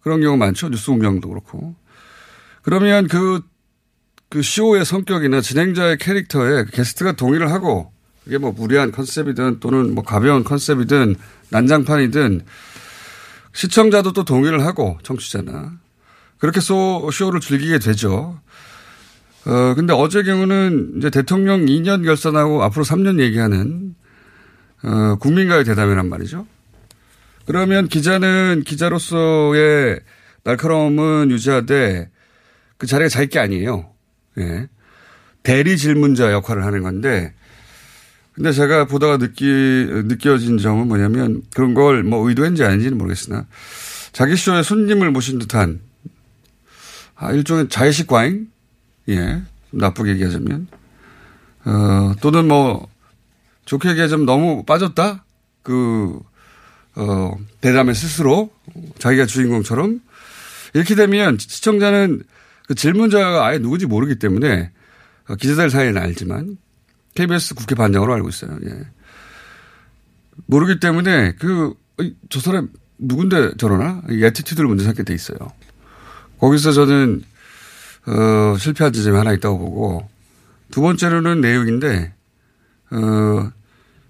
[0.00, 0.70] 그런 경우 많죠.
[0.70, 1.74] 뉴스 공장도 그렇고.
[2.62, 3.42] 그러면 그,
[4.30, 7.92] 그 쇼의 성격이나 진행자의 캐릭터에 게스트가 동의를 하고
[8.26, 11.16] 이게 뭐 무리한 컨셉이든 또는 뭐 가벼운 컨셉이든
[11.50, 12.42] 난장판이든
[13.52, 15.72] 시청자도 또 동의를 하고 청취자나
[16.38, 18.40] 그렇게 쇼, 쇼를 즐기게 되죠.
[19.48, 23.94] 어, 근데 어제 경우는 이제 대통령 2년 결산하고 앞으로 3년 얘기하는
[24.82, 26.46] 어, 국민과의 대담이란 말이죠.
[27.46, 30.00] 그러면 기자는 기자로서의
[30.44, 32.10] 날카로움은 유지하되
[32.76, 33.90] 그 자리가 자기 게 아니에요.
[34.36, 34.68] 예.
[35.42, 37.32] 대리 질문자 역할을 하는 건데
[38.34, 43.46] 근데 제가 보다가 느끼, 느껴진 점은 뭐냐면 그런 걸 뭐 의도했는지 아닌지는 모르겠으나
[44.12, 45.80] 자기 쇼에 손님을 모신 듯한
[47.14, 48.48] 아, 일종의 자의식 과잉?
[49.08, 49.42] 예.
[49.70, 50.68] 좀 나쁘게 얘기하자면.
[51.64, 52.88] 어, 또는 뭐
[53.64, 55.24] 좋게 얘기하자면 너무 빠졌다?
[55.62, 56.18] 그,
[56.96, 58.50] 어, 대담에 스스로
[58.98, 60.00] 자기가 주인공처럼
[60.74, 62.22] 이렇게 되면 시청자는
[62.66, 64.70] 그 질문자가 아예 누구지 모르기 때문에
[65.28, 66.56] 어, 기자들 사이에는 알지만
[67.14, 68.58] KBS 국회 반장으로 알고 있어요.
[68.64, 68.86] 예.
[70.46, 74.02] 모르기 때문에 그, 어이, 저 사람 누군데 저러나?
[74.10, 75.38] 이 애티튜드를 먼저 찾게 돼 있어요.
[76.38, 77.22] 거기서 저는,
[78.08, 80.08] 어, 실패한 지점이 하나 있다고 보고
[80.70, 82.14] 두 번째로는 내용인데,
[82.90, 83.50] 어,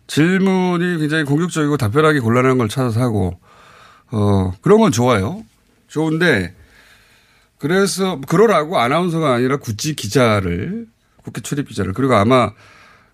[0.07, 3.39] 질문이 굉장히 공격적이고 답변하기 곤란한 걸 찾아서 하고,
[4.11, 5.45] 어, 그런 건 좋아요.
[5.89, 6.55] 좋은데,
[7.59, 10.87] 그래서, 그러라고 아나운서가 아니라 굳이 기자를,
[11.23, 12.53] 국회 출입 기자를, 그리고 아마,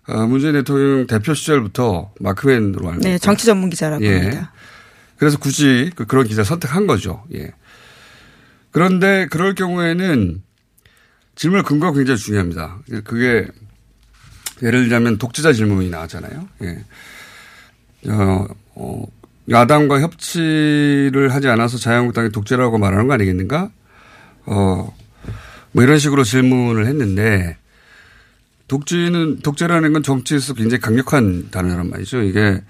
[0.07, 3.17] 어, 문재인 대통령 대표 시절부터 마크맨으로 알고 네.
[3.17, 4.19] 정치 전문 기자라고 예.
[4.19, 4.53] 합니다.
[5.17, 7.23] 그래서 굳이 그- 그런 기자 선택한 거죠.
[7.33, 7.51] 예.
[8.69, 10.43] 그런데 그럴 경우에는
[11.35, 12.79] 질문 근거가 굉장히 중요합니다.
[13.03, 13.47] 그게
[14.63, 16.47] 예를 들자면 독재자 질문이 나왔잖아요.
[16.63, 16.83] 예.
[18.09, 19.05] 어, 어,
[19.49, 23.69] 야당과 협치를 하지 않아서 자유한국당이 독재라고 말하는 거 아니겠는가?
[24.45, 24.95] 어,
[25.71, 27.57] 뭐 이런 식으로 질문을 했는데
[28.67, 32.23] 독재는 독재라는 건 정치에서 굉장히 강력한 단어란 말이죠.
[32.23, 32.61] 이게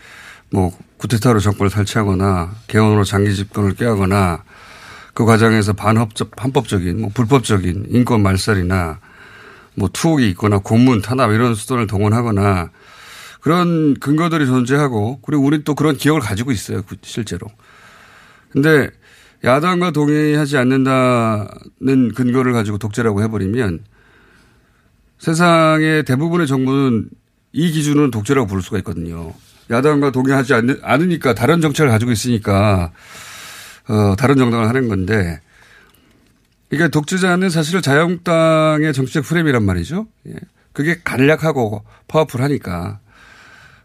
[0.49, 4.43] 뭐 구테타로 정권을 탈취하거나 개헌으로 장기 집권을 꾀하거나
[5.15, 8.99] 그 과정에서 반합적 반법적인 뭐 불법적인 인권 말살이나
[9.75, 12.69] 뭐 투옥이 있거나 고문 탄압 이런 수단을 동원하거나
[13.39, 17.47] 그런 근거들이 존재하고 그리고 우리 또 그런 기억을 가지고 있어요 구- 실제로.
[18.49, 18.89] 근데
[19.45, 23.85] 야당과 동의하지 않는다는 근거를 가지고 독재라고 해버리면
[25.19, 27.09] 세상의 대부분의 정부는
[27.53, 29.33] 이 기준은 독재라고 부를 수가 있거든요.
[29.69, 32.91] 야당과 동의하지 않으니까 다른 정책을 가지고 있으니까
[33.87, 35.39] 어, 다른 정당을 하는 건데
[36.69, 40.07] 그러니까 독재자는 사실 자유한국당의 정치적 프레임이란 말이죠.
[40.27, 40.33] 예.
[40.73, 42.99] 그게 간략하고 파워풀하니까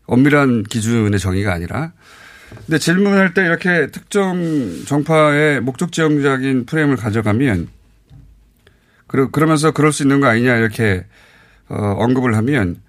[0.07, 1.93] 엄밀한 기준의 정의가 아니라
[2.67, 7.69] 근데 질문할 때 이렇게 특정 정파의 목적 지향적인 프레임을 가져가면
[9.07, 11.07] 그러, 그러면서 그럴 수 있는 거 아니냐 이렇게
[11.69, 12.81] 어, 언급을 하면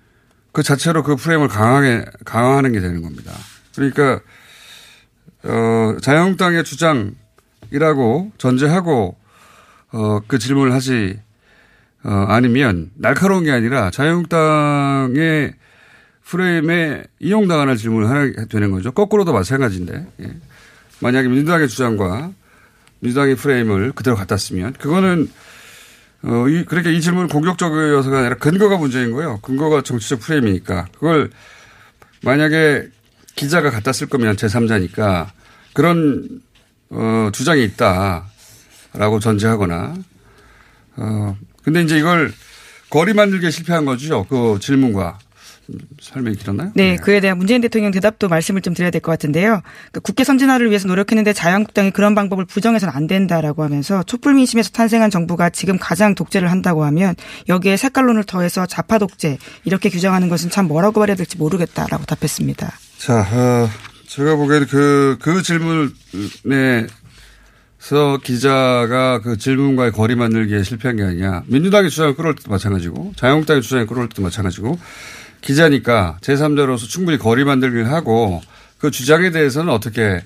[0.52, 3.32] 그 자체로 그 프레임을 강하게 강화하는 게 되는 겁니다.
[3.76, 4.20] 그러니까
[5.44, 9.16] 어, 자유한국당의 주장이라고 전제하고
[9.92, 11.20] 어, 그 질문을 하지
[12.04, 15.54] 어, 아니면 날카로운 게 아니라 자유한국당의
[16.24, 18.92] 프레임에 이용당하는 질문을 하게 되는 거죠.
[18.92, 20.08] 거꾸로도 마찬가지인데.
[20.22, 20.32] 예.
[21.02, 22.32] 만약에 민주당의 주장과
[23.00, 25.30] 민주당의 프레임을 그대로 갖다 쓰면 그거는
[26.24, 29.40] 어, 이, 그렇게 이 질문은 공격적이어서가 아니라 근거가 문제인 거예요.
[29.42, 30.88] 근거가 정치적 프레임이니까.
[30.94, 31.32] 그걸
[32.24, 32.90] 만약에
[33.36, 35.28] 기자가 갖다 쓸 거면 제3자니까
[35.74, 36.42] 그런,
[36.90, 39.94] 어, 주장이 있다라고 전제하거나,
[40.98, 42.34] 어, 근데 이제 이걸
[42.90, 44.26] 거리 만들기에 실패한 거죠.
[44.30, 45.18] 그 질문과.
[46.02, 46.72] 설명이 길었나요?
[46.76, 49.62] 네, 그에 대한 문재인 대통령 대답도 말씀을 좀 드려야 될 것 같은데요.
[49.94, 55.10] 그 국회 선진화를 위해서 노력했는데 자유한국당이 그런 방법을 부정해서는 안 된다라고 하면서 촛불 민심에서 탄생한
[55.12, 57.16] 정부가 지금 가장 독재를 한다고 하면
[57.48, 62.70] 여기에 색깔론을 더해서 좌파 독재 이렇게 규정하는 것은 참 뭐라고 말해야 될지 모르겠다라고 답했습니다.
[63.02, 63.68] 자, 어,
[64.06, 66.86] 제가 보기에는 그, 그 질문에
[67.80, 71.42] 서 기자가 그 질문과의 거리 만들기에 실패한 게 아니냐.
[71.48, 74.78] 민주당의 주장을 끌어올 때도 마찬가지고 자유한국당의 주장을 끌어올 때도 마찬가지고
[75.42, 78.40] 기자니까 제3자로서 충분히 거리 만들기를 하고
[78.78, 80.22] 그 주장에 대해서는 어떻게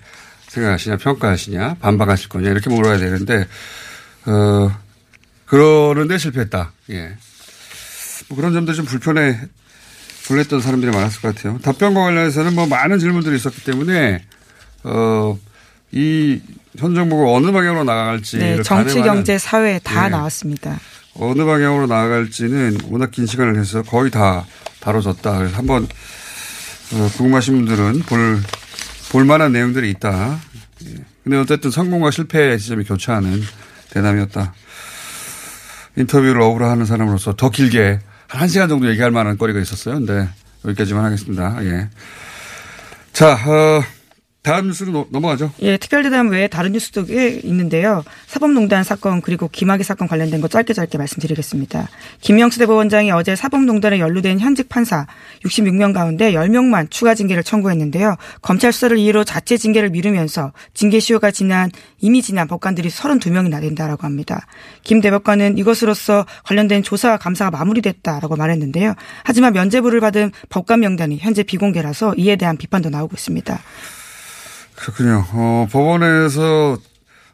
[0.49, 3.47] 생각하시냐, 평가하시냐, 반박하실 거냐 이렇게 물어야 되는데
[4.25, 4.77] 어
[5.45, 6.73] 그러는데 실패했다.
[6.89, 7.15] 예.
[8.27, 9.39] 뭐 그런 점도 좀 불편해
[10.27, 11.59] 불랬던 사람들이 많았을 것 같아요.
[11.59, 14.23] 답변과 관련해서는 뭐 많은 질문들이 있었기 때문에
[14.83, 15.37] 어
[15.91, 16.41] 이
[16.77, 20.09] 현 정부가 어느 방향으로 나아갈지 네, 정치, 경제, 사회 다 예.
[20.09, 20.77] 나왔습니다.
[21.13, 24.45] 어느 방향으로 나아갈지는 워낙 긴 시간을 해서 거의 다
[24.81, 25.37] 다뤄졌다.
[25.37, 25.87] 그래서 한번
[26.93, 28.41] 어, 궁금하신 분들은 볼
[29.09, 30.37] 볼만한 내용들이 있다.
[30.85, 30.95] 예.
[31.23, 33.41] 근데 어쨌든 성공과 실패의 지점이 교차하는
[33.91, 34.53] 대담이었다.
[35.95, 39.95] 인터뷰를 어우러 하는 사람으로서 더 길게 한 시간 정도 얘기할 만한 거리가 있었어요.
[39.95, 40.27] 근데
[40.65, 41.63] 여기까지만 하겠습니다.
[41.65, 41.89] 예.
[43.13, 43.83] 자, 어,
[44.45, 45.51] 다음 뉴스로 넘어가죠.
[45.63, 48.03] 예, 특별대담 외에 다른 뉴스도 꽤 있는데요.
[48.27, 51.89] 사법농단 사건 그리고 김학의 사건 관련된 거 짧게 짧게 말씀드리겠습니다.
[52.21, 55.07] 김영수 대법원장이 어제 사법농단에 연루된 현직 판사
[55.43, 58.17] 66명 가운데 10명만 추가 징계를 청구했는데요.
[58.43, 64.45] 검찰 수사를 이유로 자체 징계를 미루면서 징계 시효가 지난 이미 지난 법관들이 32명이나 된다라고 합니다.
[64.83, 68.93] 김 대법관은 이것으로서 관련된 조사와 감사가 마무리됐다라고 말했는데요.
[69.23, 73.59] 하지만 면제부를 받은 법관 명단이 현재 비공개라서 이에 대한 비판도 나오고 있습니다.
[74.75, 75.25] 그렇군요.
[75.31, 76.77] 어, 법원에서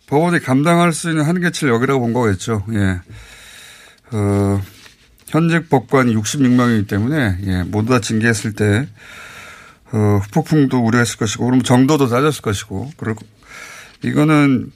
[0.07, 2.63] 법원이 감당할 수 있는 한계치를 여기라고 본 거겠죠.
[2.73, 2.99] 예.
[4.11, 4.61] 어,
[5.27, 8.87] 현직 법관이 66명이기 때문에 예, 모두 다 징계했을 때
[9.93, 13.25] 어, 후폭풍도 우려했을 것이고 그럼 정도도 따졌을 것이고 그리고
[14.03, 14.71] 이거는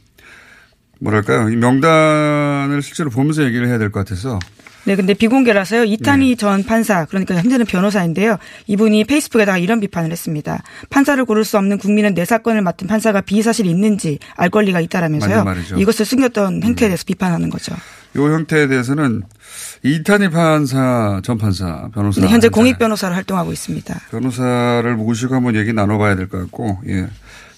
[0.99, 4.39] 뭐랄까요 이 명단을 실제로 보면서 얘기를 해야 될 것 같아서
[4.85, 5.83] 네, 근데 비공개라서요.
[5.83, 6.35] 이탄희 네.
[6.35, 8.37] 전 판사, 그러니까 현재는 변호사인데요.
[8.67, 10.61] 이분이 페이스북에다가 이런 비판을 했습니다.
[10.89, 15.43] 판사를 고를 수 없는 국민은 내 사건을 맡은 판사가 비사실이 있는지 알 권리가 있다라면서요.
[15.77, 17.07] 이것을 숨겼던 행태에 대해서 음.
[17.07, 17.75] 비판하는 거죠.
[18.15, 19.23] 이 형태에 대해서는
[19.83, 24.01] 이탄희 판사 전 판사 변호사 네, 현재 공익 변호사를 활동하고 있습니다.
[24.11, 27.07] 변호사를 모시고 한번 얘기 나눠봐야 될 것 같고, 예,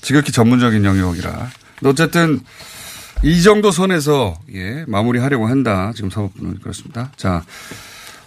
[0.02, 1.50] 지극히 전문적인 영역이라.
[1.86, 2.40] 어쨌든
[3.24, 5.92] 이 정도 선에서 예, 마무리하려고 한다.
[5.96, 7.12] 지금 사법부는 그렇습니다.
[7.16, 7.44] 자.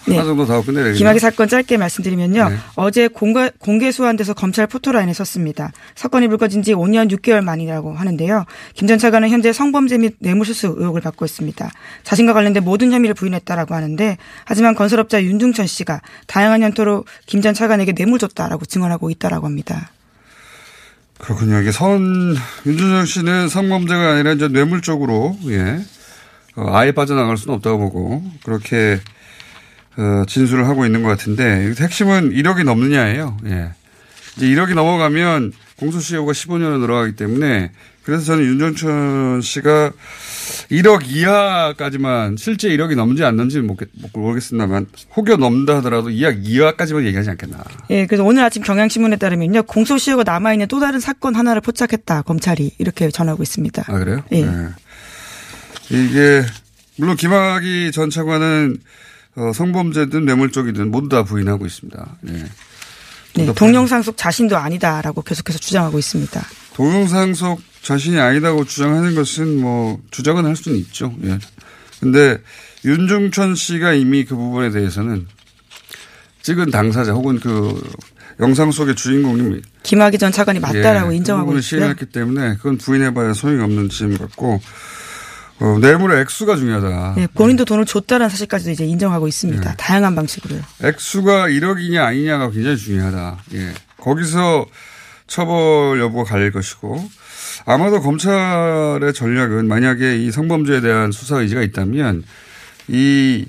[0.06, 0.16] 네.
[0.16, 2.48] 하나 정도 더 끝내야 김학의 사건 짧게 말씀드리면요.
[2.48, 2.56] 네.
[2.74, 5.72] 어제 공개, 공개 수환돼서 검찰 포토라인에 섰습니다.
[5.94, 8.46] 사건이 불거진 지 5년 6개월 만이라고 하는데요.
[8.74, 11.70] 김 전 차관은 현재 성범죄 및 뇌물수수 의혹을 받고 있습니다.
[12.02, 17.92] 자신과 관련된 모든 혐의를 부인했다라고 하는데 하지만 건설업자 윤중천 씨가 다양한 연토로 김 전 차관에게
[17.92, 19.90] 뇌물 줬다라고 증언하고 있다라고 합니다.
[21.20, 21.60] 그렇군요.
[21.60, 22.34] 이게 선,
[22.66, 25.80] 윤준영 씨는 성범죄가 아니라 이제 뇌물 쪽으로, 예.
[26.56, 29.00] 어, 아예 빠져나갈 수는 없다고 보고, 그렇게,
[29.96, 33.36] 어, 진술을 하고 있는 것 같은데, 핵심은 1억이 넘느냐예요.
[33.46, 33.70] 예.
[34.36, 37.70] 이제 1억이 넘어가면 공소시효가 15년으로 늘어가기 때문에
[38.10, 39.92] 그래서 저는 윤정천 씨가
[40.72, 43.76] 1억 이하까지만 실제 1억이 넘는지 안 넘는지는
[44.12, 47.62] 모르겠습니다만 혹여 넘는다 하더라도 2억 이하까지만 얘기하지 않겠나.
[47.90, 52.72] 예, 그래서 오늘 아침 경향신문에 따르면요 공소시효가 남아 있는 또 다른 사건 하나를 포착했다 검찰이
[52.78, 53.84] 이렇게 전하고 있습니다.
[53.86, 54.24] 아 그래요?
[54.32, 54.44] 예.
[54.44, 54.68] 네.
[55.90, 56.42] 이게
[56.96, 58.78] 물론 김학의 전 차관은
[59.36, 62.16] 어, 성범죄든 뇌물 쪽이든 모두 다 부인하고 있습니다.
[62.28, 62.44] 예.
[63.36, 66.44] 네, 동영상 속 자신도 아니다라고 계속해서 주장하고 있습니다.
[66.80, 71.14] 동영상 속 자신이 아니다고 주장하는 것은 뭐 주장은 할 수는 있죠.
[71.24, 71.38] 예.
[72.00, 72.38] 근데
[72.86, 75.26] 윤중천 씨가 이미 그 부분에 대해서는
[76.40, 77.78] 찍은 당사자 혹은 그
[78.40, 81.60] 영상 속의 주인공이 김학의 전 차관이 맞다라고 예, 인정하고 있고요.
[81.60, 84.62] 시인했기 때문에 그건 부인해봐야 소용이 없는 지점 같고
[85.58, 87.14] 어, 뇌물의 액수가 중요하다.
[87.18, 89.70] 네, 본인도 돈을 줬다는 사실까지도 이제 인정하고 있습니다.
[89.70, 89.76] 네.
[89.76, 90.62] 다양한 방식으로요.
[90.82, 93.36] 액수가 1억이냐 아니냐가 굉장히 중요하다.
[93.52, 93.74] 예.
[93.98, 94.64] 거기서
[95.30, 97.08] 처벌 여부가 갈릴 것이고
[97.64, 102.24] 아마도 검찰의 전략은 만약에 이 성범죄에 대한 수사 의지가 있다면
[102.88, 103.46] 이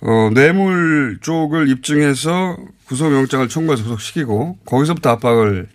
[0.00, 2.56] 어, 뇌물 쪽을 입증해서
[2.86, 5.68] 구속영장을 청구해서 구속시키고 거기서부터 압박을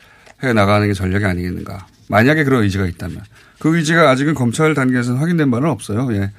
[0.43, 1.85] 해 나가는 게 전략이 아니겠는가.
[2.09, 3.21] 만약에 그런 의지가 있다면
[3.59, 6.11] 그 의지가 아직은 검찰 단계에서는 확인된 바는 없어요.
[6.13, 6.31] 예.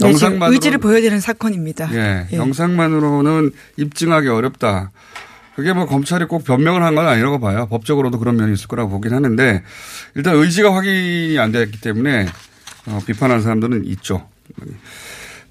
[0.00, 1.90] 네, 지금 의지를 보여야 되는 사건입니다.
[1.94, 2.36] 예, 예.
[2.36, 4.92] 영상만으로는 입증하기 어렵다.
[5.56, 7.66] 그게 뭐 검찰이 꼭 변명을 한 건 아니라고 봐요.
[7.68, 9.62] 법적으로도 그런 면이 있을 거라고 보긴 하는데
[10.14, 12.26] 일단 의지가 확인이 안 됐기 때문에
[12.86, 14.26] 어, 비판하는 사람들은 있죠.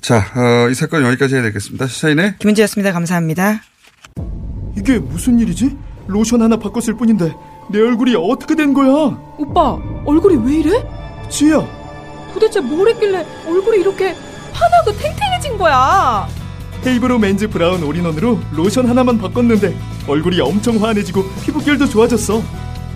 [0.02, 1.88] 자, 어, 이 사건 여기까지 해야 되겠습니다.
[1.88, 2.92] 시사인의 김은지였습니다.
[2.94, 3.62] 감사합니다.
[4.78, 5.78] 이게 무슨 일이지?
[6.08, 7.34] 로션 하나 바꿨을 뿐인데
[7.72, 8.90] 내 얼굴이 어떻게 된 거야?
[9.38, 10.84] 오빠, 얼굴이 왜 이래?
[11.30, 11.60] 지혜야,
[12.34, 14.16] 도대체 뭘 했길래 얼굴이 이렇게
[14.54, 16.28] 환하고 탱탱해진 거야?
[16.86, 19.76] 헤이브로 맨즈 브라운 올인원으로 로션 하나만 바꿨는데
[20.08, 22.42] 얼굴이 엄청 환해지고 피부결도 좋아졌어.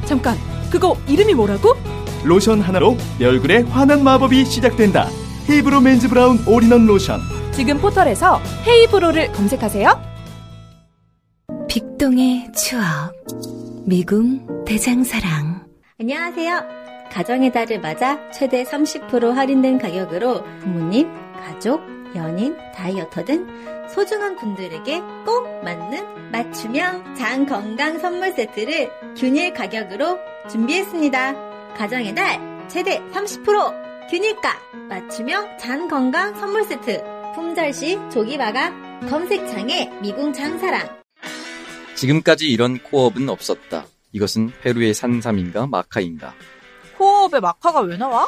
[0.05, 0.37] 잠깐,
[0.71, 1.75] 그거 이름이 뭐라고?
[2.23, 5.09] 로션 하나로 내 얼굴에 환한 마법이 시작된다.
[5.49, 7.19] 헤이브로 맨즈 브라운 올인원 로션.
[7.51, 10.13] 지금 포털에서 헤이브로를 검색하세요.
[11.67, 13.13] 빅동의 추억.
[13.85, 15.65] 미궁 대장사랑.
[15.99, 16.61] 안녕하세요.
[17.11, 21.07] 가정의 달을 맞아 최대 30% 할인된 가격으로 부모님,
[21.45, 21.81] 가족,
[22.15, 23.47] 연인, 다이어터 등
[23.93, 31.73] 소중한 분들에게 꼭 맞는 맞춤형 장 건강 선물 세트를 균일 가격으로 준비했습니다.
[31.75, 37.03] 가정의 달 최대 30% 균일가 맞춤형 장 건강 선물 세트
[37.35, 41.03] 품절시 조기마감 검색창에 미궁 장사랑
[41.95, 43.85] 지금까지 이런 코어업은 없었다.
[44.11, 46.33] 이것은 페루의 산삼인가 마카인가?
[46.97, 48.27] 코어업에 마카가 왜 나와?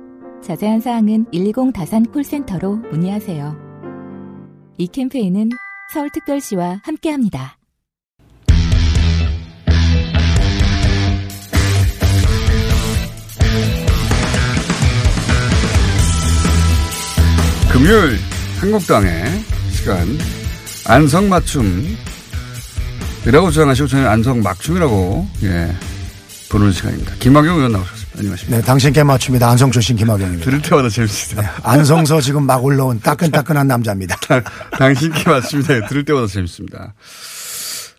[0.43, 3.55] 자세한 사항은 120 다산 콜센터로 문의하세요.
[4.77, 5.49] 이 캠페인은
[5.93, 7.57] 서울특별시와 함께합니다.
[17.71, 18.17] 금요일
[18.59, 19.25] 한국당의
[19.71, 20.07] 시간
[20.87, 21.85] 안성맞춤
[23.27, 25.71] 이라고 주장하시고 저는 안성맞춤이라고 예
[26.49, 27.15] 부르는 시간입니다.
[27.19, 28.00] 김학용 의원 나오셨습니다.
[28.17, 28.57] 안녕하십니까.
[28.57, 29.49] 네, 당신께 맞춥니다.
[29.49, 30.45] 안성 출신 김학영입니다.
[30.45, 31.41] 들을 때마다 재밌습니다.
[31.41, 34.17] 네, 안성서 지금 막 올라온 따끈따끈한 남자입니다.
[34.77, 35.87] 당신께 맞춥니다.
[35.87, 36.93] 들을 때마다 재밌습니다.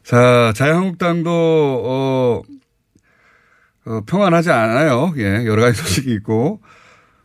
[0.05, 1.31] 자, 자유한국당도,
[1.85, 2.43] 어,
[3.87, 5.15] 어, 평안하지 않아요.
[5.17, 6.61] 예, 여러 가지 소식이 있고,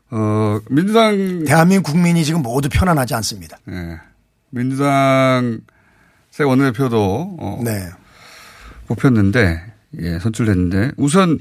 [0.10, 1.43] 어, 민주당.
[1.43, 3.58] 대한민국 국민이 지금 모두 편안하지 않습니다.
[3.69, 4.00] 예.
[4.50, 5.60] 민주당
[6.32, 7.89] 새 원내대표도, 어, 네.
[8.88, 9.62] 뽑혔는데,
[10.00, 11.39] 예, 선출됐는데, 우선, 민,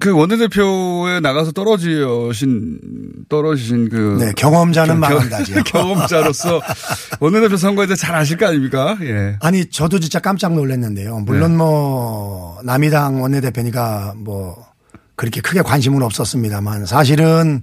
[0.00, 2.78] 그 원내대표에 나가서 떨어지신,
[3.28, 4.16] 떨어지신 그.
[4.18, 5.62] 네, 경험자는 망한다지요.
[5.66, 6.60] 경험자로서
[7.20, 8.98] 원내대표 선거에 대해 잘 아실 거 아닙니까?
[9.02, 9.36] 예.
[9.40, 11.20] 아니, 저도 진짜 깜짝 놀랐는데요.
[11.20, 11.58] 물론 네.
[11.58, 14.66] 뭐, 남이당 원내대표니까 뭐,
[15.14, 17.62] 그렇게 크게 관심은 없었습니다만 사실은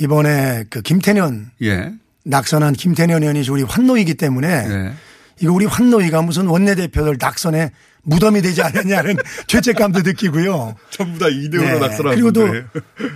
[0.00, 1.50] 이번에 그 김태년.
[1.62, 1.92] 예.
[2.24, 4.48] 낙선한 김태년 의원이 우리 환노이기 때문에.
[4.48, 4.92] 예.
[5.40, 7.70] 이거 우리 환노이가 무슨 원내대표들 낙선에
[8.02, 10.74] 무덤이 되지 않았냐는 죄책감도 느끼고요.
[10.90, 11.78] 전부 다 이대호로 네.
[11.78, 12.46] 낙선한 그리고 또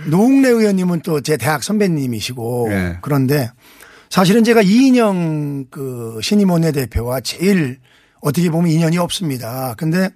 [0.07, 2.97] 노웅래 의원님은 또 제 대학 선배님이시고 네.
[3.01, 3.49] 그런데
[4.09, 7.79] 사실은 제가 이인영 그 신임 원내대표와 제일
[8.21, 9.73] 어떻게 보면 인연이 없습니다.
[9.77, 10.09] 근데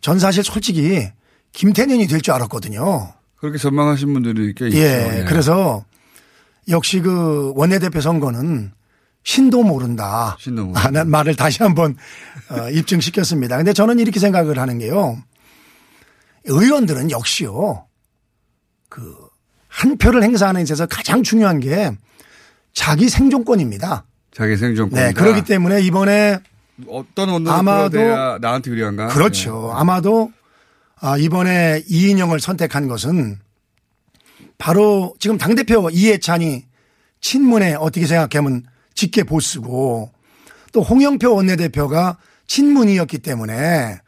[0.00, 1.08] 전 사실 솔직히
[1.52, 3.12] 김태년이 될 줄 알았거든요.
[3.36, 4.78] 그렇게 전망하신 분들이 꽤 있죠.
[4.78, 5.20] 예.
[5.20, 5.24] 예.
[5.26, 5.84] 그래서
[6.68, 8.72] 역시 그 원내대표 선거는
[9.24, 10.36] 신도 모른다.
[10.38, 10.80] 신도 모른다.
[10.80, 11.96] 하는 말을 다시 한번
[12.50, 13.56] 어, 입증시켰습니다.
[13.56, 15.20] 근데 저는 이렇게 생각을 하는 게요.
[16.44, 17.86] 의원들은 역시요.
[18.88, 19.24] 그
[19.74, 21.90] 한 표를 행사하는 데 있어서 가장 중요한 게
[22.72, 24.04] 자기 생존권입니다.
[24.32, 24.98] 자기 생존권.
[24.98, 25.12] 네.
[25.12, 26.38] 그렇기 때문에 이번에
[26.88, 29.08] 어떤 원내대표가 나한테 유리한가?
[29.08, 29.72] 그렇죠.
[29.74, 29.80] 네.
[29.80, 30.32] 아마도
[31.00, 33.40] 아, 이번에 이인영을 선택한 것은
[34.58, 36.64] 바로 지금 당대표 이해찬이
[37.20, 38.62] 친문에 어떻게 생각하면
[38.94, 40.10] 직계 보스고
[40.72, 42.16] 또 홍영표 원내대표가
[42.46, 44.00] 친문이었기 때문에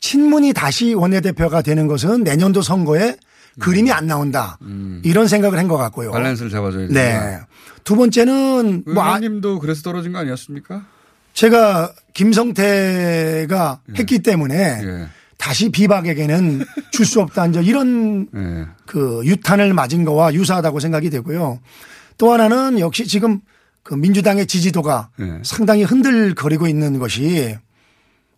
[0.00, 3.60] 친문이 다시 원내대표가 되는 것은 내년도 선거에 음.
[3.60, 4.58] 그림이 안 나온다.
[4.62, 5.02] 음.
[5.04, 6.12] 이런 생각을 한 것 같고요.
[6.12, 6.94] 밸런스를 잡아줘야 된다.
[6.94, 7.38] 네.
[7.84, 10.84] 두 번째는 뭐 아- 의원님도 그래서 떨어진 거 아니었습니까?
[11.34, 18.26] 제가 김성태가 했기 때문에 다시 비박에게는 줄 수 없다 이제 이런
[18.86, 21.60] 그 유탄을 맞은 거와 유사하다고 생각이 되고요.
[22.18, 23.40] 또 하나는 역시 지금
[23.88, 25.08] 그 민주당의 지지도가
[25.42, 27.56] 상당히 흔들거리고 있는 것이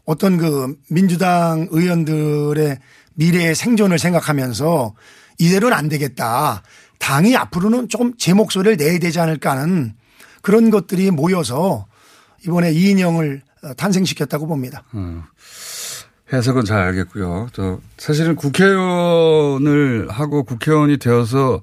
[0.05, 2.79] 어떤 그 민주당 의원들의
[3.15, 4.95] 미래의 생존을 생각하면서
[5.39, 6.63] 이대로는 안 되겠다.
[7.01, 9.95] 당이 앞으로는 조금 제 목소리를 내야 되지 않을까 하는
[10.41, 11.87] 그런 것들이 모여서
[12.47, 14.85] 이번에 이인영을 어, 탄생시켰다고 봅니다.
[14.93, 15.25] 어,
[16.33, 17.49] 해석은 잘 알겠고요.
[17.53, 21.61] 저 사실은 국회의원을 하고 국회의원이 되어서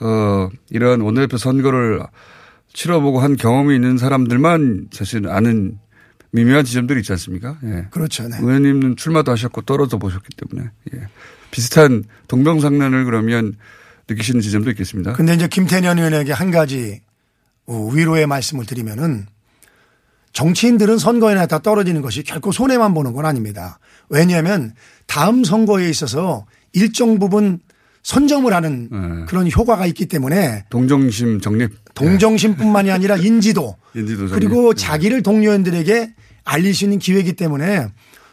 [0.00, 2.02] 어 이런 원내대표 선거를
[2.72, 5.78] 치러보고 한 경험이 있는 사람들만 사실 아는
[6.30, 7.58] 미묘한 지점들이 있지 않습니까?
[7.64, 7.86] 예.
[7.90, 8.26] 그렇죠.
[8.28, 8.38] 네.
[8.40, 11.00] 의원님은 출마도 하셨고 떨어져 보셨기 때문에 예.
[11.50, 13.54] 비슷한 동병상련을 그러면
[14.08, 15.12] 느끼시는 지점도 있겠습니다.
[15.12, 17.02] 근데 이제 김태년 의원에게 한 가지
[17.66, 19.26] 어, 위로의 말씀을 드리면은
[20.32, 23.78] 정치인들은 선거에 나타 떨어지는 것이 결코 손해만 보는 건 아닙니다.
[24.08, 24.74] 왜냐하면
[25.06, 27.60] 다음 선거에 있어서 일정 부분
[28.02, 29.24] 선점을 하는 네.
[29.26, 31.70] 그런 효과가 있기 때문에 동정심 정립.
[31.94, 34.48] 동정심뿐만이 아니라 인지도 인지도 정립.
[34.48, 37.86] 그리고 자기를 동료원들에게 알릴 수 있는 기회이기 때문에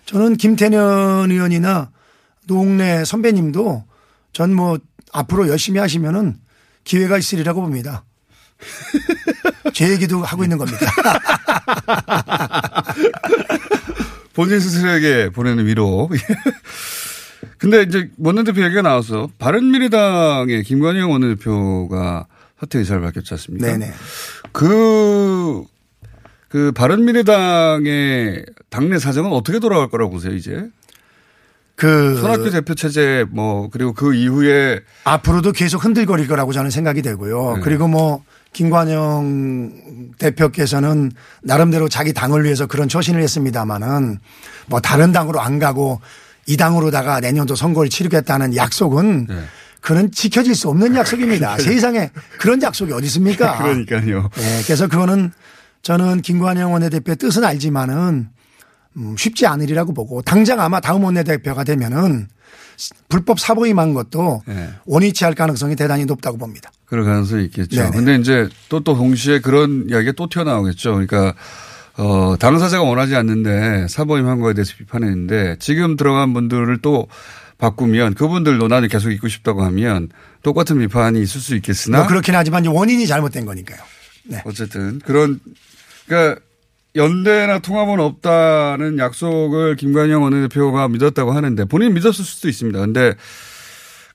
[0.05, 1.91] 저는 김태년 의원이나
[2.47, 3.83] 노웅래 선배님도
[4.33, 4.79] 전 뭐
[5.11, 6.37] 앞으로 열심히 하시면은
[6.83, 8.05] 기회가 있으리라고 봅니다.
[9.73, 10.79] 제 얘기도 하고 있는 겁니다.
[14.33, 16.09] 본인 스스로에게 보내는 위로.
[17.59, 22.25] 근데 이제 원내대표 얘기가 나와서 바른미래당의 김관영 원내대표가
[22.59, 23.67] 사퇴 의사를 밝혔지 않습니까?
[23.67, 23.91] 네네.
[24.53, 25.63] 그,
[26.47, 30.69] 그 바른미래당의 당내 사정은 어떻게 돌아갈 거라고 보세요, 이제?
[31.75, 37.55] 그 손학규 대표 체제 뭐 그리고 그 이후에 앞으로도 계속 흔들거릴 거라고 저는 생각이 되고요.
[37.55, 37.61] 네.
[37.61, 44.19] 그리고 뭐 김관영 대표께서는 나름대로 자기 당을 위해서 그런 처신을 했습니다마는
[44.67, 46.01] 뭐 다른 당으로 안 가고
[46.49, 49.35] 이 당으로다가 내년도 선거를 치르겠다는 약속은 네.
[49.81, 51.59] 그는 지켜질 수 없는 약속입니다.
[51.61, 53.59] 세상에 그런 약속이 어디 있습니까?
[53.61, 54.29] 그러니까요.
[54.35, 55.31] 네, 그래서 그거는
[55.83, 58.29] 저는 김관영 원내대표의 뜻은 알지만은
[58.97, 62.27] 음, 쉽지 않으리라고 보고 당장 아마 다음 원내대표가 되면은
[63.09, 64.69] 불법 사보임한 것도 네.
[64.87, 66.71] 원위치 할 가능성이 대단히 높다고 봅니다.
[66.85, 67.91] 그럴 가능성이 있겠죠.
[67.91, 70.93] 근데 이제 또 또 동시에 그런 이야기가 또 튀어나오겠죠.
[70.93, 71.35] 그러니까
[71.99, 77.07] 어, 당사자가 원하지 않는데 사보임한 거에 대해서 비판했는데 지금 들어간 분들을 또
[77.57, 80.07] 바꾸면 그분들도 나는 계속 있고 싶다고 하면
[80.41, 83.79] 똑같은 비판이 있을 수 있겠으나 뭐 그렇긴 하지만 원인이 잘못된 거니까요.
[84.23, 84.41] 네.
[84.45, 85.41] 어쨌든 그런
[86.07, 86.39] 그러니까
[86.95, 92.79] 연대나 통합은 없다는 약속을 김관영 원내대표가 믿었다고 하는데 본인이 믿었을 수도 있습니다.
[92.79, 93.13] 근데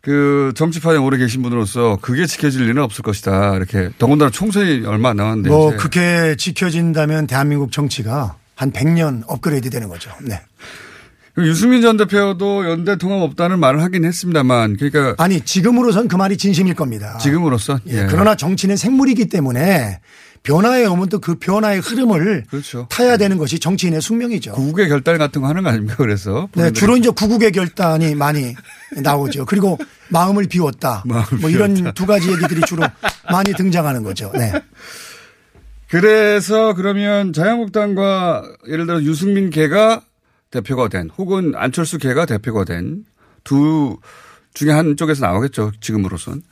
[0.05, 3.57] 그 정치판에 오래 계신 분으로서 그게 지켜질 리는 없을 것이다.
[3.57, 9.71] 이렇게 더군다나 총선이 얼마 안 남았는데 뭐 이제 그렇게 지켜진다면 대한민국 정치가 한 100년 업그레이드
[9.71, 10.11] 되는 거죠.
[10.23, 10.41] 네.
[11.39, 16.75] 유승민 전 대표도 연대 통합 없다는 말을 하긴 했습니다만 그러니까 아니 지금으로선 그 말이 진심일
[16.75, 17.19] 겁니다.
[17.19, 20.01] 지금으로선 예, 그러나 정치는 생물이기 때문에
[20.45, 22.87] 변화에 오면 또그 변화의 흐름을 그렇죠.
[22.91, 24.53] 타야 되는 것이 정치인의 숙명이죠.
[24.53, 25.97] 구국의 결단 같은 거 하는 거 아닙니까?
[25.97, 28.55] 그래서 네, 주로 이제 구국의 결단이 많이
[29.03, 29.47] 나오죠.
[29.47, 29.79] 그리고
[30.11, 31.03] 마음을 비웠다.
[31.09, 31.93] 마음을 뭐 이런 비웠다.
[31.93, 32.85] 두 가지 얘기들이 주로
[33.31, 34.31] 많이 등장하는 거죠.
[34.35, 34.53] 네.
[35.89, 40.03] 그래서 그러면 자유한국당과 예를 들어 유승민 개가
[40.51, 43.05] 대표가 된 혹은 안철수 개가 대표가 된
[43.45, 43.99] 두
[44.55, 45.73] 중에 한쪽에서 나오겠죠.
[45.81, 46.43] 지금으로선.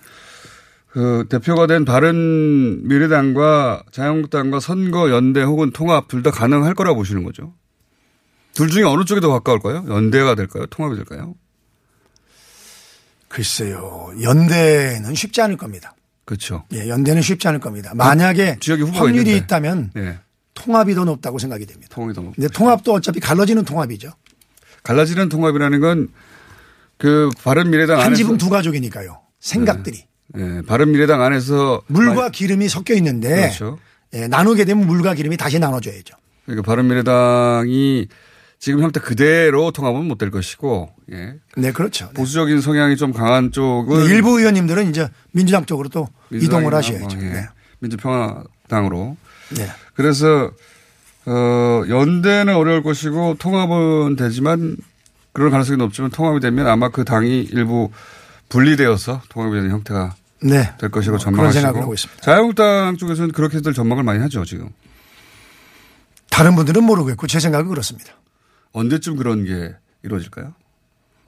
[0.93, 7.25] 그 대표가 된 바른 미래당과 자유한국당과 선거 연대 혹은 통합 둘 다 가능할 거라고 보시는
[7.25, 7.55] 거죠.
[8.55, 9.87] 둘 중에 어느 쪽이 더 가까울까요?
[9.89, 10.67] 연대가 될까요?
[10.67, 11.35] 통합이 될까요?
[13.29, 14.13] 글쎄요.
[14.21, 15.95] 연대는 쉽지 않을 겁니다.
[16.27, 16.65] 그렇죠.
[16.75, 17.93] 예, 연대는 쉽지 않을 겁니다.
[17.95, 19.37] 만약에 후보가 확률이 있는데.
[19.37, 20.19] 있다면 예.
[20.55, 21.89] 통합이 더 높다고 생각이 됩니다.
[21.95, 22.35] 통합이 더 높.
[22.37, 24.11] 근데 통합도 어차피 갈라지는 통합이죠.
[24.83, 26.09] 갈라지는 통합이라는 건
[26.99, 29.23] 그 바른 미래당 한 지붕 두 가족이니까요.
[29.41, 30.05] 생각들이.
[30.39, 33.79] 예, 바른 미래당 안에서 물과 기름이 섞여 있는데 그렇죠.
[34.15, 36.15] 예, 나누게 되면 물과 기름이 다시 나눠줘야죠.
[36.45, 38.09] 그러니까 바른미래당이
[38.59, 41.35] 지금 형태 그대로 통합은 못 될 것이고, 예.
[41.57, 42.07] 네, 그렇죠.
[42.07, 42.13] 네.
[42.15, 47.17] 보수적인 성향이 좀 강한 쪽은 네, 일부 의원님들은 이제 민주당 쪽으로 또 이동을 민주당이나 하셔야죠.
[47.17, 47.31] 뭐, 예.
[47.31, 47.49] 네.
[47.81, 49.17] 민주평화당으로.
[49.57, 49.69] 네.
[49.95, 50.51] 그래서
[51.27, 54.77] 어 연대는 어려울 것이고 통합은 되지만
[55.33, 57.91] 그럴 가능성이 높지만 통합이 되면 아마 그 당이 일부
[58.49, 60.73] 분리되어서 통합이 되는 형태가 네.
[60.79, 62.23] 될 것이고 전망하시고 생각을 하고 있습니다.
[62.23, 64.71] 자유한국당 쪽에서는 그렇게들 전망을 많이 하죠 지금.
[66.31, 68.13] 다른 분들은 모르겠고 제 생각은 그렇습니다.
[68.73, 70.55] 언제쯤 그런 게 이루어질까요?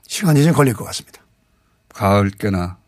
[0.07, 1.21] 시간이 좀 걸릴 것 같습니다.
[1.91, 2.79] 가을께나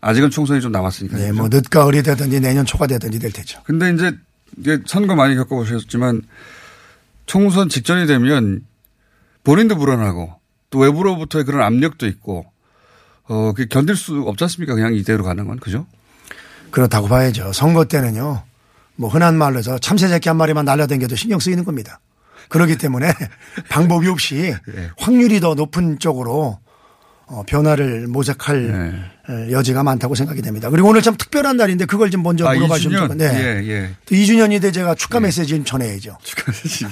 [0.00, 1.16] 아직은 총선이 좀 남았으니까.
[1.16, 3.62] 네, 뭐 늦가을이 되든지 내년 초가 되든지 될 테죠.
[3.64, 4.16] 근데 이제
[4.56, 6.22] 이게 선거 많이 겪어보셨지만
[7.26, 8.64] 총선 직전이 되면
[9.44, 10.34] 본인도 불안하고
[10.70, 12.46] 또 외부로부터의 그런 압력도 있고
[13.28, 14.74] 어, 그게 견딜 수 없지 않습니까?
[14.74, 15.58] 그냥 이대로 가는 건.
[15.58, 15.86] 그죠?
[16.70, 17.52] 그렇다고 봐야죠.
[17.52, 18.42] 선거 때는요.
[18.96, 22.00] 뭐 흔한 말로 해서 참새새끼 한 마리만 날려댕겨도 신경 쓰이는 겁니다.
[22.48, 23.12] 그렇기 때문에
[23.68, 24.90] 방법이 없이 네.
[24.98, 26.58] 확률이 더 높은 쪽으로
[27.28, 29.50] 어, 변화를 모색할 네.
[29.50, 30.70] 여지가 많다고 생각이 됩니다.
[30.70, 33.08] 그리고 오늘 참 특별한 날인데 그걸 좀 먼저 아, 물어봐 주면?
[33.08, 33.24] 좋겠- 네.
[33.64, 33.90] 예, 예.
[34.06, 36.16] 또 2주년이 돼 제가 축하 메시지 좀 전해야죠.
[36.22, 36.86] 축하 메시지.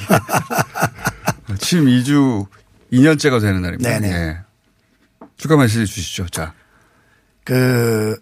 [1.61, 2.47] 취임 2주
[2.93, 3.89] 2년째가 되는 날입니다.
[3.91, 4.09] 네네.
[4.12, 4.39] 예.
[5.45, 6.26] 축하 메시지 주시죠.
[6.30, 6.55] 자.
[7.45, 8.18] 그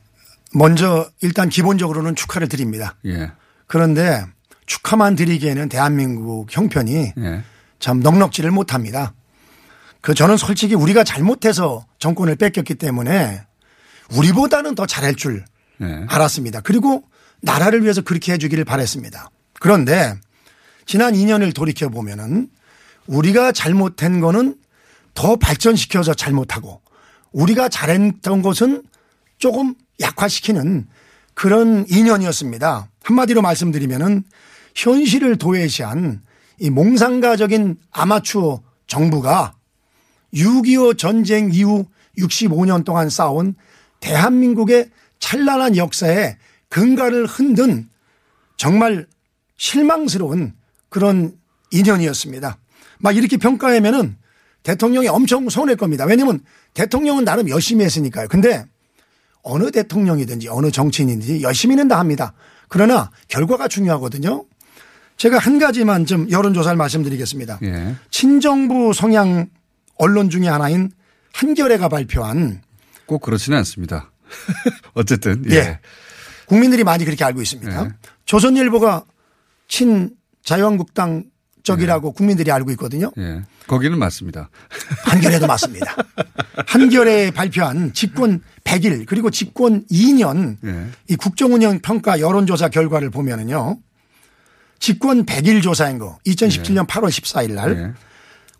[0.53, 2.97] 먼저 일단 기본적으로는 축하를 드립니다.
[3.07, 3.31] 예.
[3.69, 4.27] 그런데
[4.67, 7.45] 축하만 드리기에는 대한민국 형편이 예.
[7.79, 9.15] 참 넉넉지를 못합니다.
[10.01, 13.47] 그 저는 솔직히 우리가 잘못해서 정권을 뺏겼기 때문에
[14.11, 15.45] 우리보다는 더 잘할 줄
[15.81, 16.05] 예.
[16.09, 16.61] 알았습니다.
[16.63, 17.05] 그리고
[17.41, 19.31] 나라를 위해서 그렇게 해주기를 바랬습니다.
[19.61, 20.19] 그런데
[20.87, 22.49] 지난 2년을 돌이켜 보면은
[23.07, 24.57] 우리가 잘못한 거는
[25.15, 26.82] 더 발전시켜서 잘못하고
[27.33, 28.83] 우리가 잘했던 것은
[29.39, 30.87] 조금 약화시키는
[31.35, 32.87] 그런 2년이었습니다.
[33.03, 34.25] 한마디로 말씀드리면은
[34.75, 36.23] 현실을 도외시한
[36.59, 39.55] 이 몽상가적인 아마추어 정부가
[40.35, 41.87] 6.25 전쟁 이후
[42.19, 43.55] 65년 동안 쌓아온
[44.01, 46.37] 대한민국의 찬란한 역사에
[46.69, 47.89] 근간을 흔든
[48.57, 49.07] 정말
[49.57, 50.55] 실망스러운
[50.89, 51.37] 그런
[51.71, 52.59] 인연이었습니다.
[52.99, 54.17] 막 이렇게 평가하면은
[54.63, 56.05] 대통령이 엄청 서운할 겁니다.
[56.05, 56.41] 왜냐면
[56.75, 58.29] 대통령은 나름 열심히 했으니까요.
[58.29, 58.65] 근데
[59.43, 62.33] 어느 대통령이든지 어느 정치인이든지 열심히는 다 합니다.
[62.69, 64.45] 그러나 결과가 중요하거든요.
[65.17, 67.59] 제가 한 가지만 좀 여론조사를 말씀드리겠습니다.
[67.63, 67.95] 예.
[68.11, 69.49] 친정부 성향
[69.97, 70.91] 언론 중에 하나인
[71.33, 72.63] 한겨레가 발표한
[73.07, 74.11] 꼭 그렇지는 않습니다.
[74.95, 75.55] 어쨌든 예.
[75.57, 75.79] 예.
[76.47, 77.85] 국민들이 많이 그렇게 알고 있습니다.
[77.85, 77.89] 예.
[78.25, 79.05] 조선일보가
[79.69, 80.11] 친
[80.45, 81.25] 자유한국당
[81.63, 83.11] 쪽이라고 국민들이 알고 있거든요.
[83.19, 83.43] 예.
[83.67, 84.51] 거기는 맞습니다.
[85.05, 85.95] 한겨레도 맞습니다.
[86.67, 90.87] 한겨레 발표한 집권 100일 그리고 집권 2년 예.
[91.09, 93.79] 이 국정운영 평가 여론조사 결과를 보면은요.
[94.79, 97.93] 집권 100일 조사인 거 2017년 8월 14일 날 예.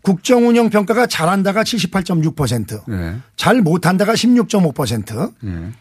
[0.01, 3.19] 국정운영 평가가 잘한다가 78.6%, 예.
[3.37, 5.71] 잘 못한다가 16.5%, 예.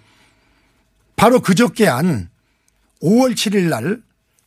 [1.17, 2.29] 바로 그저께 한
[3.03, 4.01] 5월 7일 날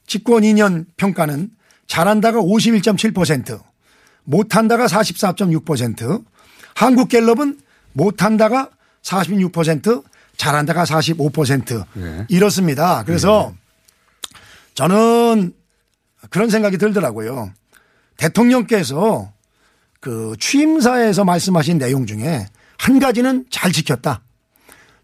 [0.07, 1.49] 집권 2년 평가는
[1.87, 3.61] 잘한다가 51.7%,
[4.23, 6.23] 못한다가 44.6%,
[6.75, 7.59] 한국갤럽은
[7.93, 8.69] 못한다가
[9.03, 10.03] 46%,
[10.37, 12.25] 잘한다가 45% 예.
[12.29, 13.03] 이렇습니다.
[13.05, 13.53] 그래서
[14.73, 15.53] 저는
[16.29, 17.53] 그런 생각이 들더라고요.
[18.17, 19.31] 대통령께서
[19.99, 24.21] 그 취임사에서 말씀하신 내용 중에 한 가지는 잘 지켰다.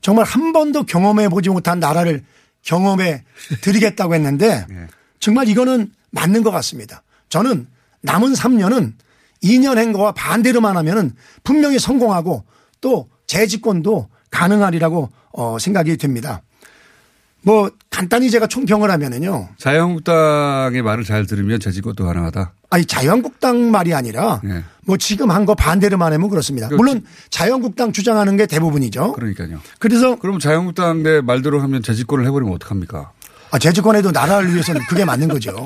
[0.01, 2.23] 정말 한 번도 경험해 보지 못한 나라를
[2.63, 3.23] 경험해
[3.61, 4.65] 드리겠다고 했는데
[5.19, 7.03] 정말 이거는 맞는 것 같습니다.
[7.30, 7.68] 저는
[8.01, 8.93] 남은 3년은
[9.43, 12.43] 2년 행거와 반대로만 하면은 분명히 성공하고
[12.80, 16.41] 또 재집권도 가능하리라고 어, 생각이 듭니다.
[17.43, 19.49] 뭐 간단히 제가 총평을 하면은요.
[19.57, 22.53] 자유한국당의 말을 잘 들으면 재집권도 가능하다.
[22.70, 24.64] 아니 자유한국당 말이 아니라 예.
[24.86, 26.70] 뭐 지금 한 거 반대로만 하면 그렇습니다.
[26.70, 29.14] 물론 자유한국당 주장하는 게 대부분이죠.
[29.14, 29.59] 그러니까요.
[29.80, 33.12] 그래서 그럼 자유한국당 내 말대로 하면 재집권을 해버리면 어떡합니까?
[33.51, 35.65] 아, 재집권에도 나라를 위해서는 그게 맞는 거죠.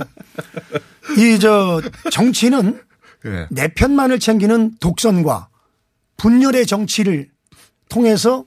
[1.18, 1.82] 이 저
[2.12, 2.82] 정치는
[3.26, 3.48] 예.
[3.52, 5.50] 내 편만을 챙기는 독선과
[6.18, 7.30] 분열의 정치를
[7.90, 8.44] 통해서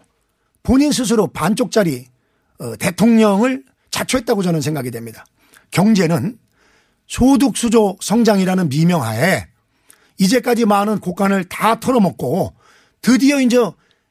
[0.62, 2.07] 본인 스스로 반쪽짜리
[2.59, 5.24] 어, 대통령을 자초했다고 저는 생각이 됩니다.
[5.70, 6.39] 경제는
[7.07, 9.47] 소득 수조 성장이라는 미명하에
[10.18, 12.55] 이제까지 많은 곡간을 다 털어먹고
[13.01, 13.59] 드디어 이제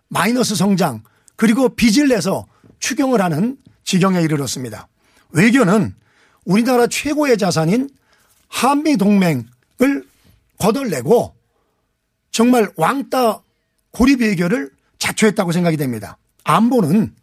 [0.07, 1.03] 마이너스 성장
[1.35, 2.45] 그리고 빚을 내서
[2.79, 4.87] 추경을 하는 지경에 이르렀습니다.
[5.31, 5.93] 외교는
[6.45, 7.89] 우리나라 최고의 자산인
[8.47, 9.45] 한미 동맹을
[10.57, 11.35] 거덜내고
[12.31, 13.41] 정말 왕따
[13.91, 14.69] 고립 외교를
[14.99, 16.17] 자초했다고 생각이 됩니다.
[16.43, 17.13] 안보는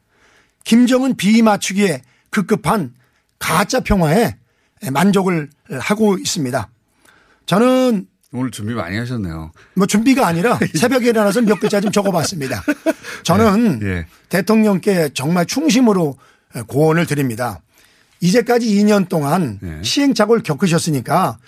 [0.64, 2.94] 김정은 비위 맞추기에 급급한
[3.38, 4.36] 가짜 평화에
[4.90, 5.50] 만족을
[5.80, 6.68] 하고 있습니다.
[7.46, 9.52] 저는 오늘 준비 많이 하셨네요.
[9.74, 12.62] 뭐 준비가 아니라 새벽에 일어나서 몇 글자 좀 적어봤습니다.
[13.22, 14.07] 저는 예.
[14.28, 16.18] 대통령께 정말 충심으로
[16.66, 17.61] 고언을 드립니다.
[18.29, 19.83] 이제까지 2년 동안 예.
[19.83, 21.39] 시행착오를 겪으셨으니까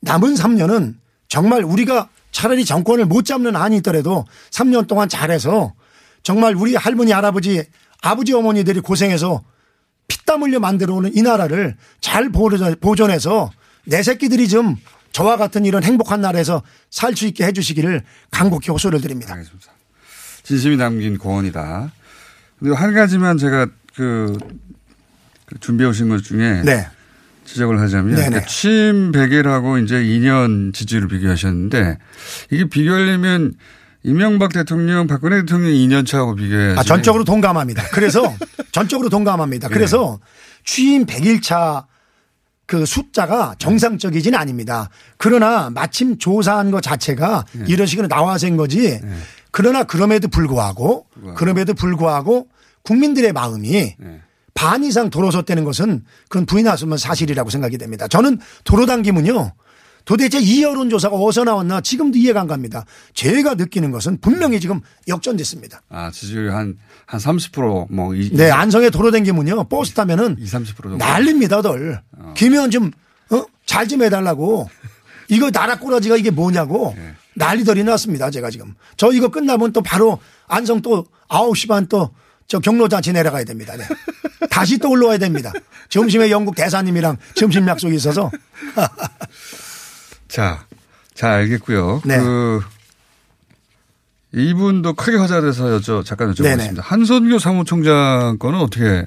[0.00, 0.96] 남은 3년은
[1.28, 5.72] 정말 우리가 차라리 정권을 못 잡는 한이 있더라도 3년 동안 잘해서
[6.22, 7.64] 정말 우리 할머니, 할아버지,
[8.02, 9.42] 아버지, 어머니들이 고생해서
[10.08, 13.50] 피땀 흘려 만들어 오는 이 나라를 잘 보존- 보존해서
[13.86, 14.76] 내 새끼들이 좀
[15.12, 19.34] 저와 같은 이런 행복한 나라에서 살 수 있게 해 주시기를 간곡히 호소를 드립니다.
[20.42, 21.90] 진심이 담긴 고언이다.
[22.58, 24.38] 근데 한 가지만 제가 그, 그
[25.60, 26.86] 준비해 오신 것 중에 네.
[27.44, 28.28] 지적을 하자면 네네.
[28.28, 31.98] 그러니까 취임 100일하고 이제 2년 지지를 비교하셨는데
[32.50, 33.54] 이게 비교하려면
[34.02, 36.78] 이명박 대통령, 박근혜 대통령 2년 차하고 비교해야지.
[36.78, 37.84] 아, 전적으로 동감합니다.
[37.92, 38.34] 그래서
[38.72, 39.68] 전적으로 동감합니다.
[39.68, 40.18] 그래서
[40.64, 41.86] 취임 100일 차
[42.66, 44.90] 그 숫자가 정상적이지는 아닙니다.
[45.16, 49.00] 그러나 마침 조사한 것 자체가 이런 식으로 나와서 한 거지.
[49.52, 52.48] 그러나 그럼에도 불구하고 그럼에도 불구하고
[52.82, 53.96] 국민들의 마음이
[54.56, 58.08] 반 이상 도로 섰다는 것은 그건 없는 사실이라고 생각이 됩니다.
[58.08, 59.52] 저는 도로 당김은요.
[60.06, 62.84] 도대체 이 여론조사가 어디서 나왔나 지금도 이해가 안 갑니다.
[63.12, 65.82] 제가 느끼는 것은 분명히 지금 역전됐습니다.
[65.90, 68.14] 아, 지지율이 한, 한 30%뭐.
[68.14, 69.64] 이, 네, 안성에 도로 댕기면요.
[69.64, 70.96] 버스 타면은 20, 30% 정도.
[70.96, 72.00] 난립니다들.
[72.34, 72.92] 김의원 좀,
[73.30, 73.44] 어?
[73.66, 74.70] 잘 좀 해달라고.
[75.28, 76.94] 이거 나라 꼬라지가 이게 뭐냐고.
[76.96, 77.14] 네.
[77.34, 78.30] 난리들이 났습니다.
[78.30, 78.74] 제가 지금.
[78.96, 82.10] 저 이거 끝나면 또 바로 안성 또 9시 반 또
[82.46, 83.76] 저 경로 잔치 내려가야 됩니다.
[83.76, 83.84] 네.
[84.50, 85.52] 다시 또 올라와야 됩니다.
[85.88, 88.30] 점심에 영국 대사님이랑 점심 약속이 있어서.
[90.28, 90.64] 자,
[91.14, 92.02] 잘 알겠고요.
[92.04, 92.18] 네.
[92.18, 92.60] 그
[94.32, 96.80] 이분도 크게 화제가 돼서 여쭤 잠깐 여쭤보겠습니다.
[96.82, 99.06] 한선교 사무총장 건은 어떻게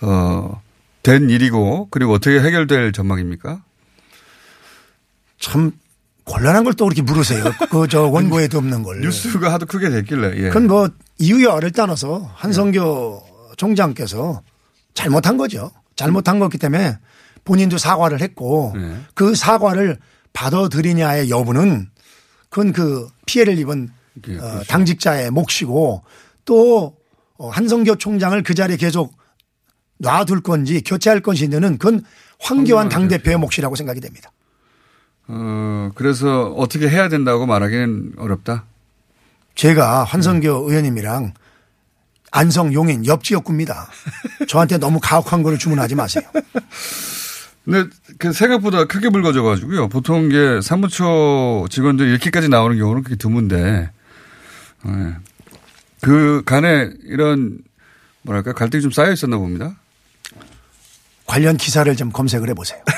[0.00, 3.62] 어된 일이고 그리고 어떻게 해결될 전망입니까?
[5.38, 5.72] 참
[6.24, 7.44] 곤란한 걸 또 그렇게 물으세요.
[7.70, 9.00] 그 저 원고에도 없는 걸.
[9.00, 10.36] 뉴스가 하도 크게 됐길래.
[10.36, 10.48] 예.
[10.48, 13.22] 그건 뭐 이유열을 따라서 한성교
[13.56, 14.42] 총장께서
[14.94, 15.70] 잘못한 거죠.
[15.96, 16.98] 잘못한 거기 때문에
[17.44, 18.96] 본인도 사과를 했고 네.
[19.14, 19.98] 그 사과를
[20.32, 21.88] 받아들이냐의 여부는
[22.48, 23.88] 그건 그 피해를 입은
[24.28, 24.64] 예, 어, 그렇죠.
[24.64, 26.02] 당직자의 몫이고
[26.44, 26.96] 또
[27.38, 29.16] 어, 한성교 총장을 그 자리에 계속
[29.98, 32.04] 놔둘 건지 교체할 것인지는 그건
[32.40, 34.30] 황교안 당대표의 몫이라고 생각이 됩니다.
[35.28, 38.64] 어 그래서 어떻게 해야 된다고 말하기는 어렵다.
[39.54, 41.34] 제가 한성교 의원님이랑
[42.30, 43.88] 안성 용인 옆 지역구입니다.
[44.48, 46.24] 저한테 너무 가혹한 거를 주문하지 마세요.
[47.64, 49.88] 근데 그 생각보다 크게 불거져 가지고요.
[49.88, 53.90] 보통 이게 사무처 직원들이 이렇게까지 나오는 경우는 그렇게 드문데
[54.86, 55.16] 예.
[56.00, 57.58] 그 간에 이런
[58.22, 59.76] 뭐랄까 갈등이 좀 쌓여 있었나 봅니다.
[61.26, 62.82] 관련 기사를 좀 검색을 해보세요.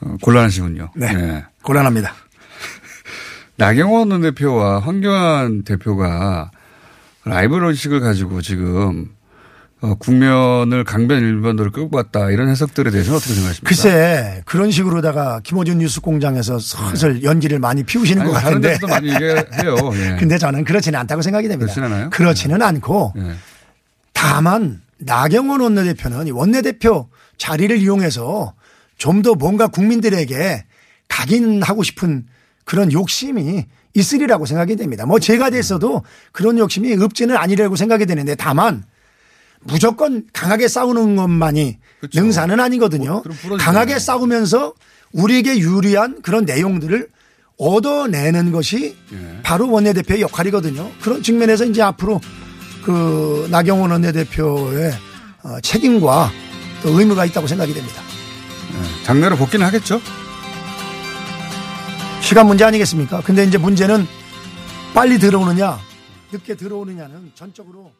[0.00, 0.90] 어, 곤란하시군요.
[0.96, 1.06] 네.
[1.14, 1.44] 예.
[1.62, 2.14] 곤란합니다.
[3.56, 6.50] 나경원 원내대표와 황교안 대표가
[7.24, 9.10] 라이벌 의식을 가지고 지금
[9.80, 13.68] 어, 국면을 강변 일변도로 끌고 갔다 이런 해석들에 대해서는 어떻게 생각하십니까?
[13.68, 18.24] 글쎄 그런 식으로다가 김호준 뉴스 공장에서 슬슬 연기를 많이 피우시는 네.
[18.24, 18.68] 아니, 것 다른 같은데.
[18.74, 19.36] 데서도 많이 얘기해요.
[20.12, 20.16] 예.
[20.18, 21.72] 근데 저는 그렇지는 않다고 생각이 됩니다.
[21.72, 22.10] 그렇진 않아요?
[22.10, 23.32] 그렇지는 않고 예.
[24.12, 27.08] 다만 나경원 원내대표는 이 원내대표
[27.38, 28.54] 자리를 이용해서
[28.98, 30.64] 좀 더 뭔가 국민들에게
[31.08, 32.26] 각인하고 싶은
[32.64, 35.06] 그런 욕심이 있으리라고 생각이 됩니다.
[35.06, 38.84] 뭐 제가 됐어도 그런 욕심이 없지는 아니라고 생각이 되는데 다만
[39.60, 41.78] 무조건 강하게 싸우는 것만이
[42.14, 43.22] 능사는 아니거든요.
[43.58, 44.74] 강하게 싸우면서
[45.12, 47.08] 우리에게 유리한 그런 내용들을
[47.58, 48.96] 얻어내는 것이
[49.42, 50.90] 바로 원내대표의 역할이거든요.
[51.00, 52.20] 그런 측면에서 이제 앞으로
[52.84, 54.92] 그 나경원 원내대표의
[55.44, 56.30] 어, 책임과
[56.82, 58.02] 또 의무가 있다고 생각이 됩니다.
[59.04, 60.00] 장례로 복귀는 하겠죠?
[62.20, 63.20] 시간 문제 아니겠습니까?
[63.22, 64.06] 근데 이제 문제는
[64.94, 65.78] 빨리 들어오느냐,
[66.32, 67.92] 늦게 들어오느냐는 전적으로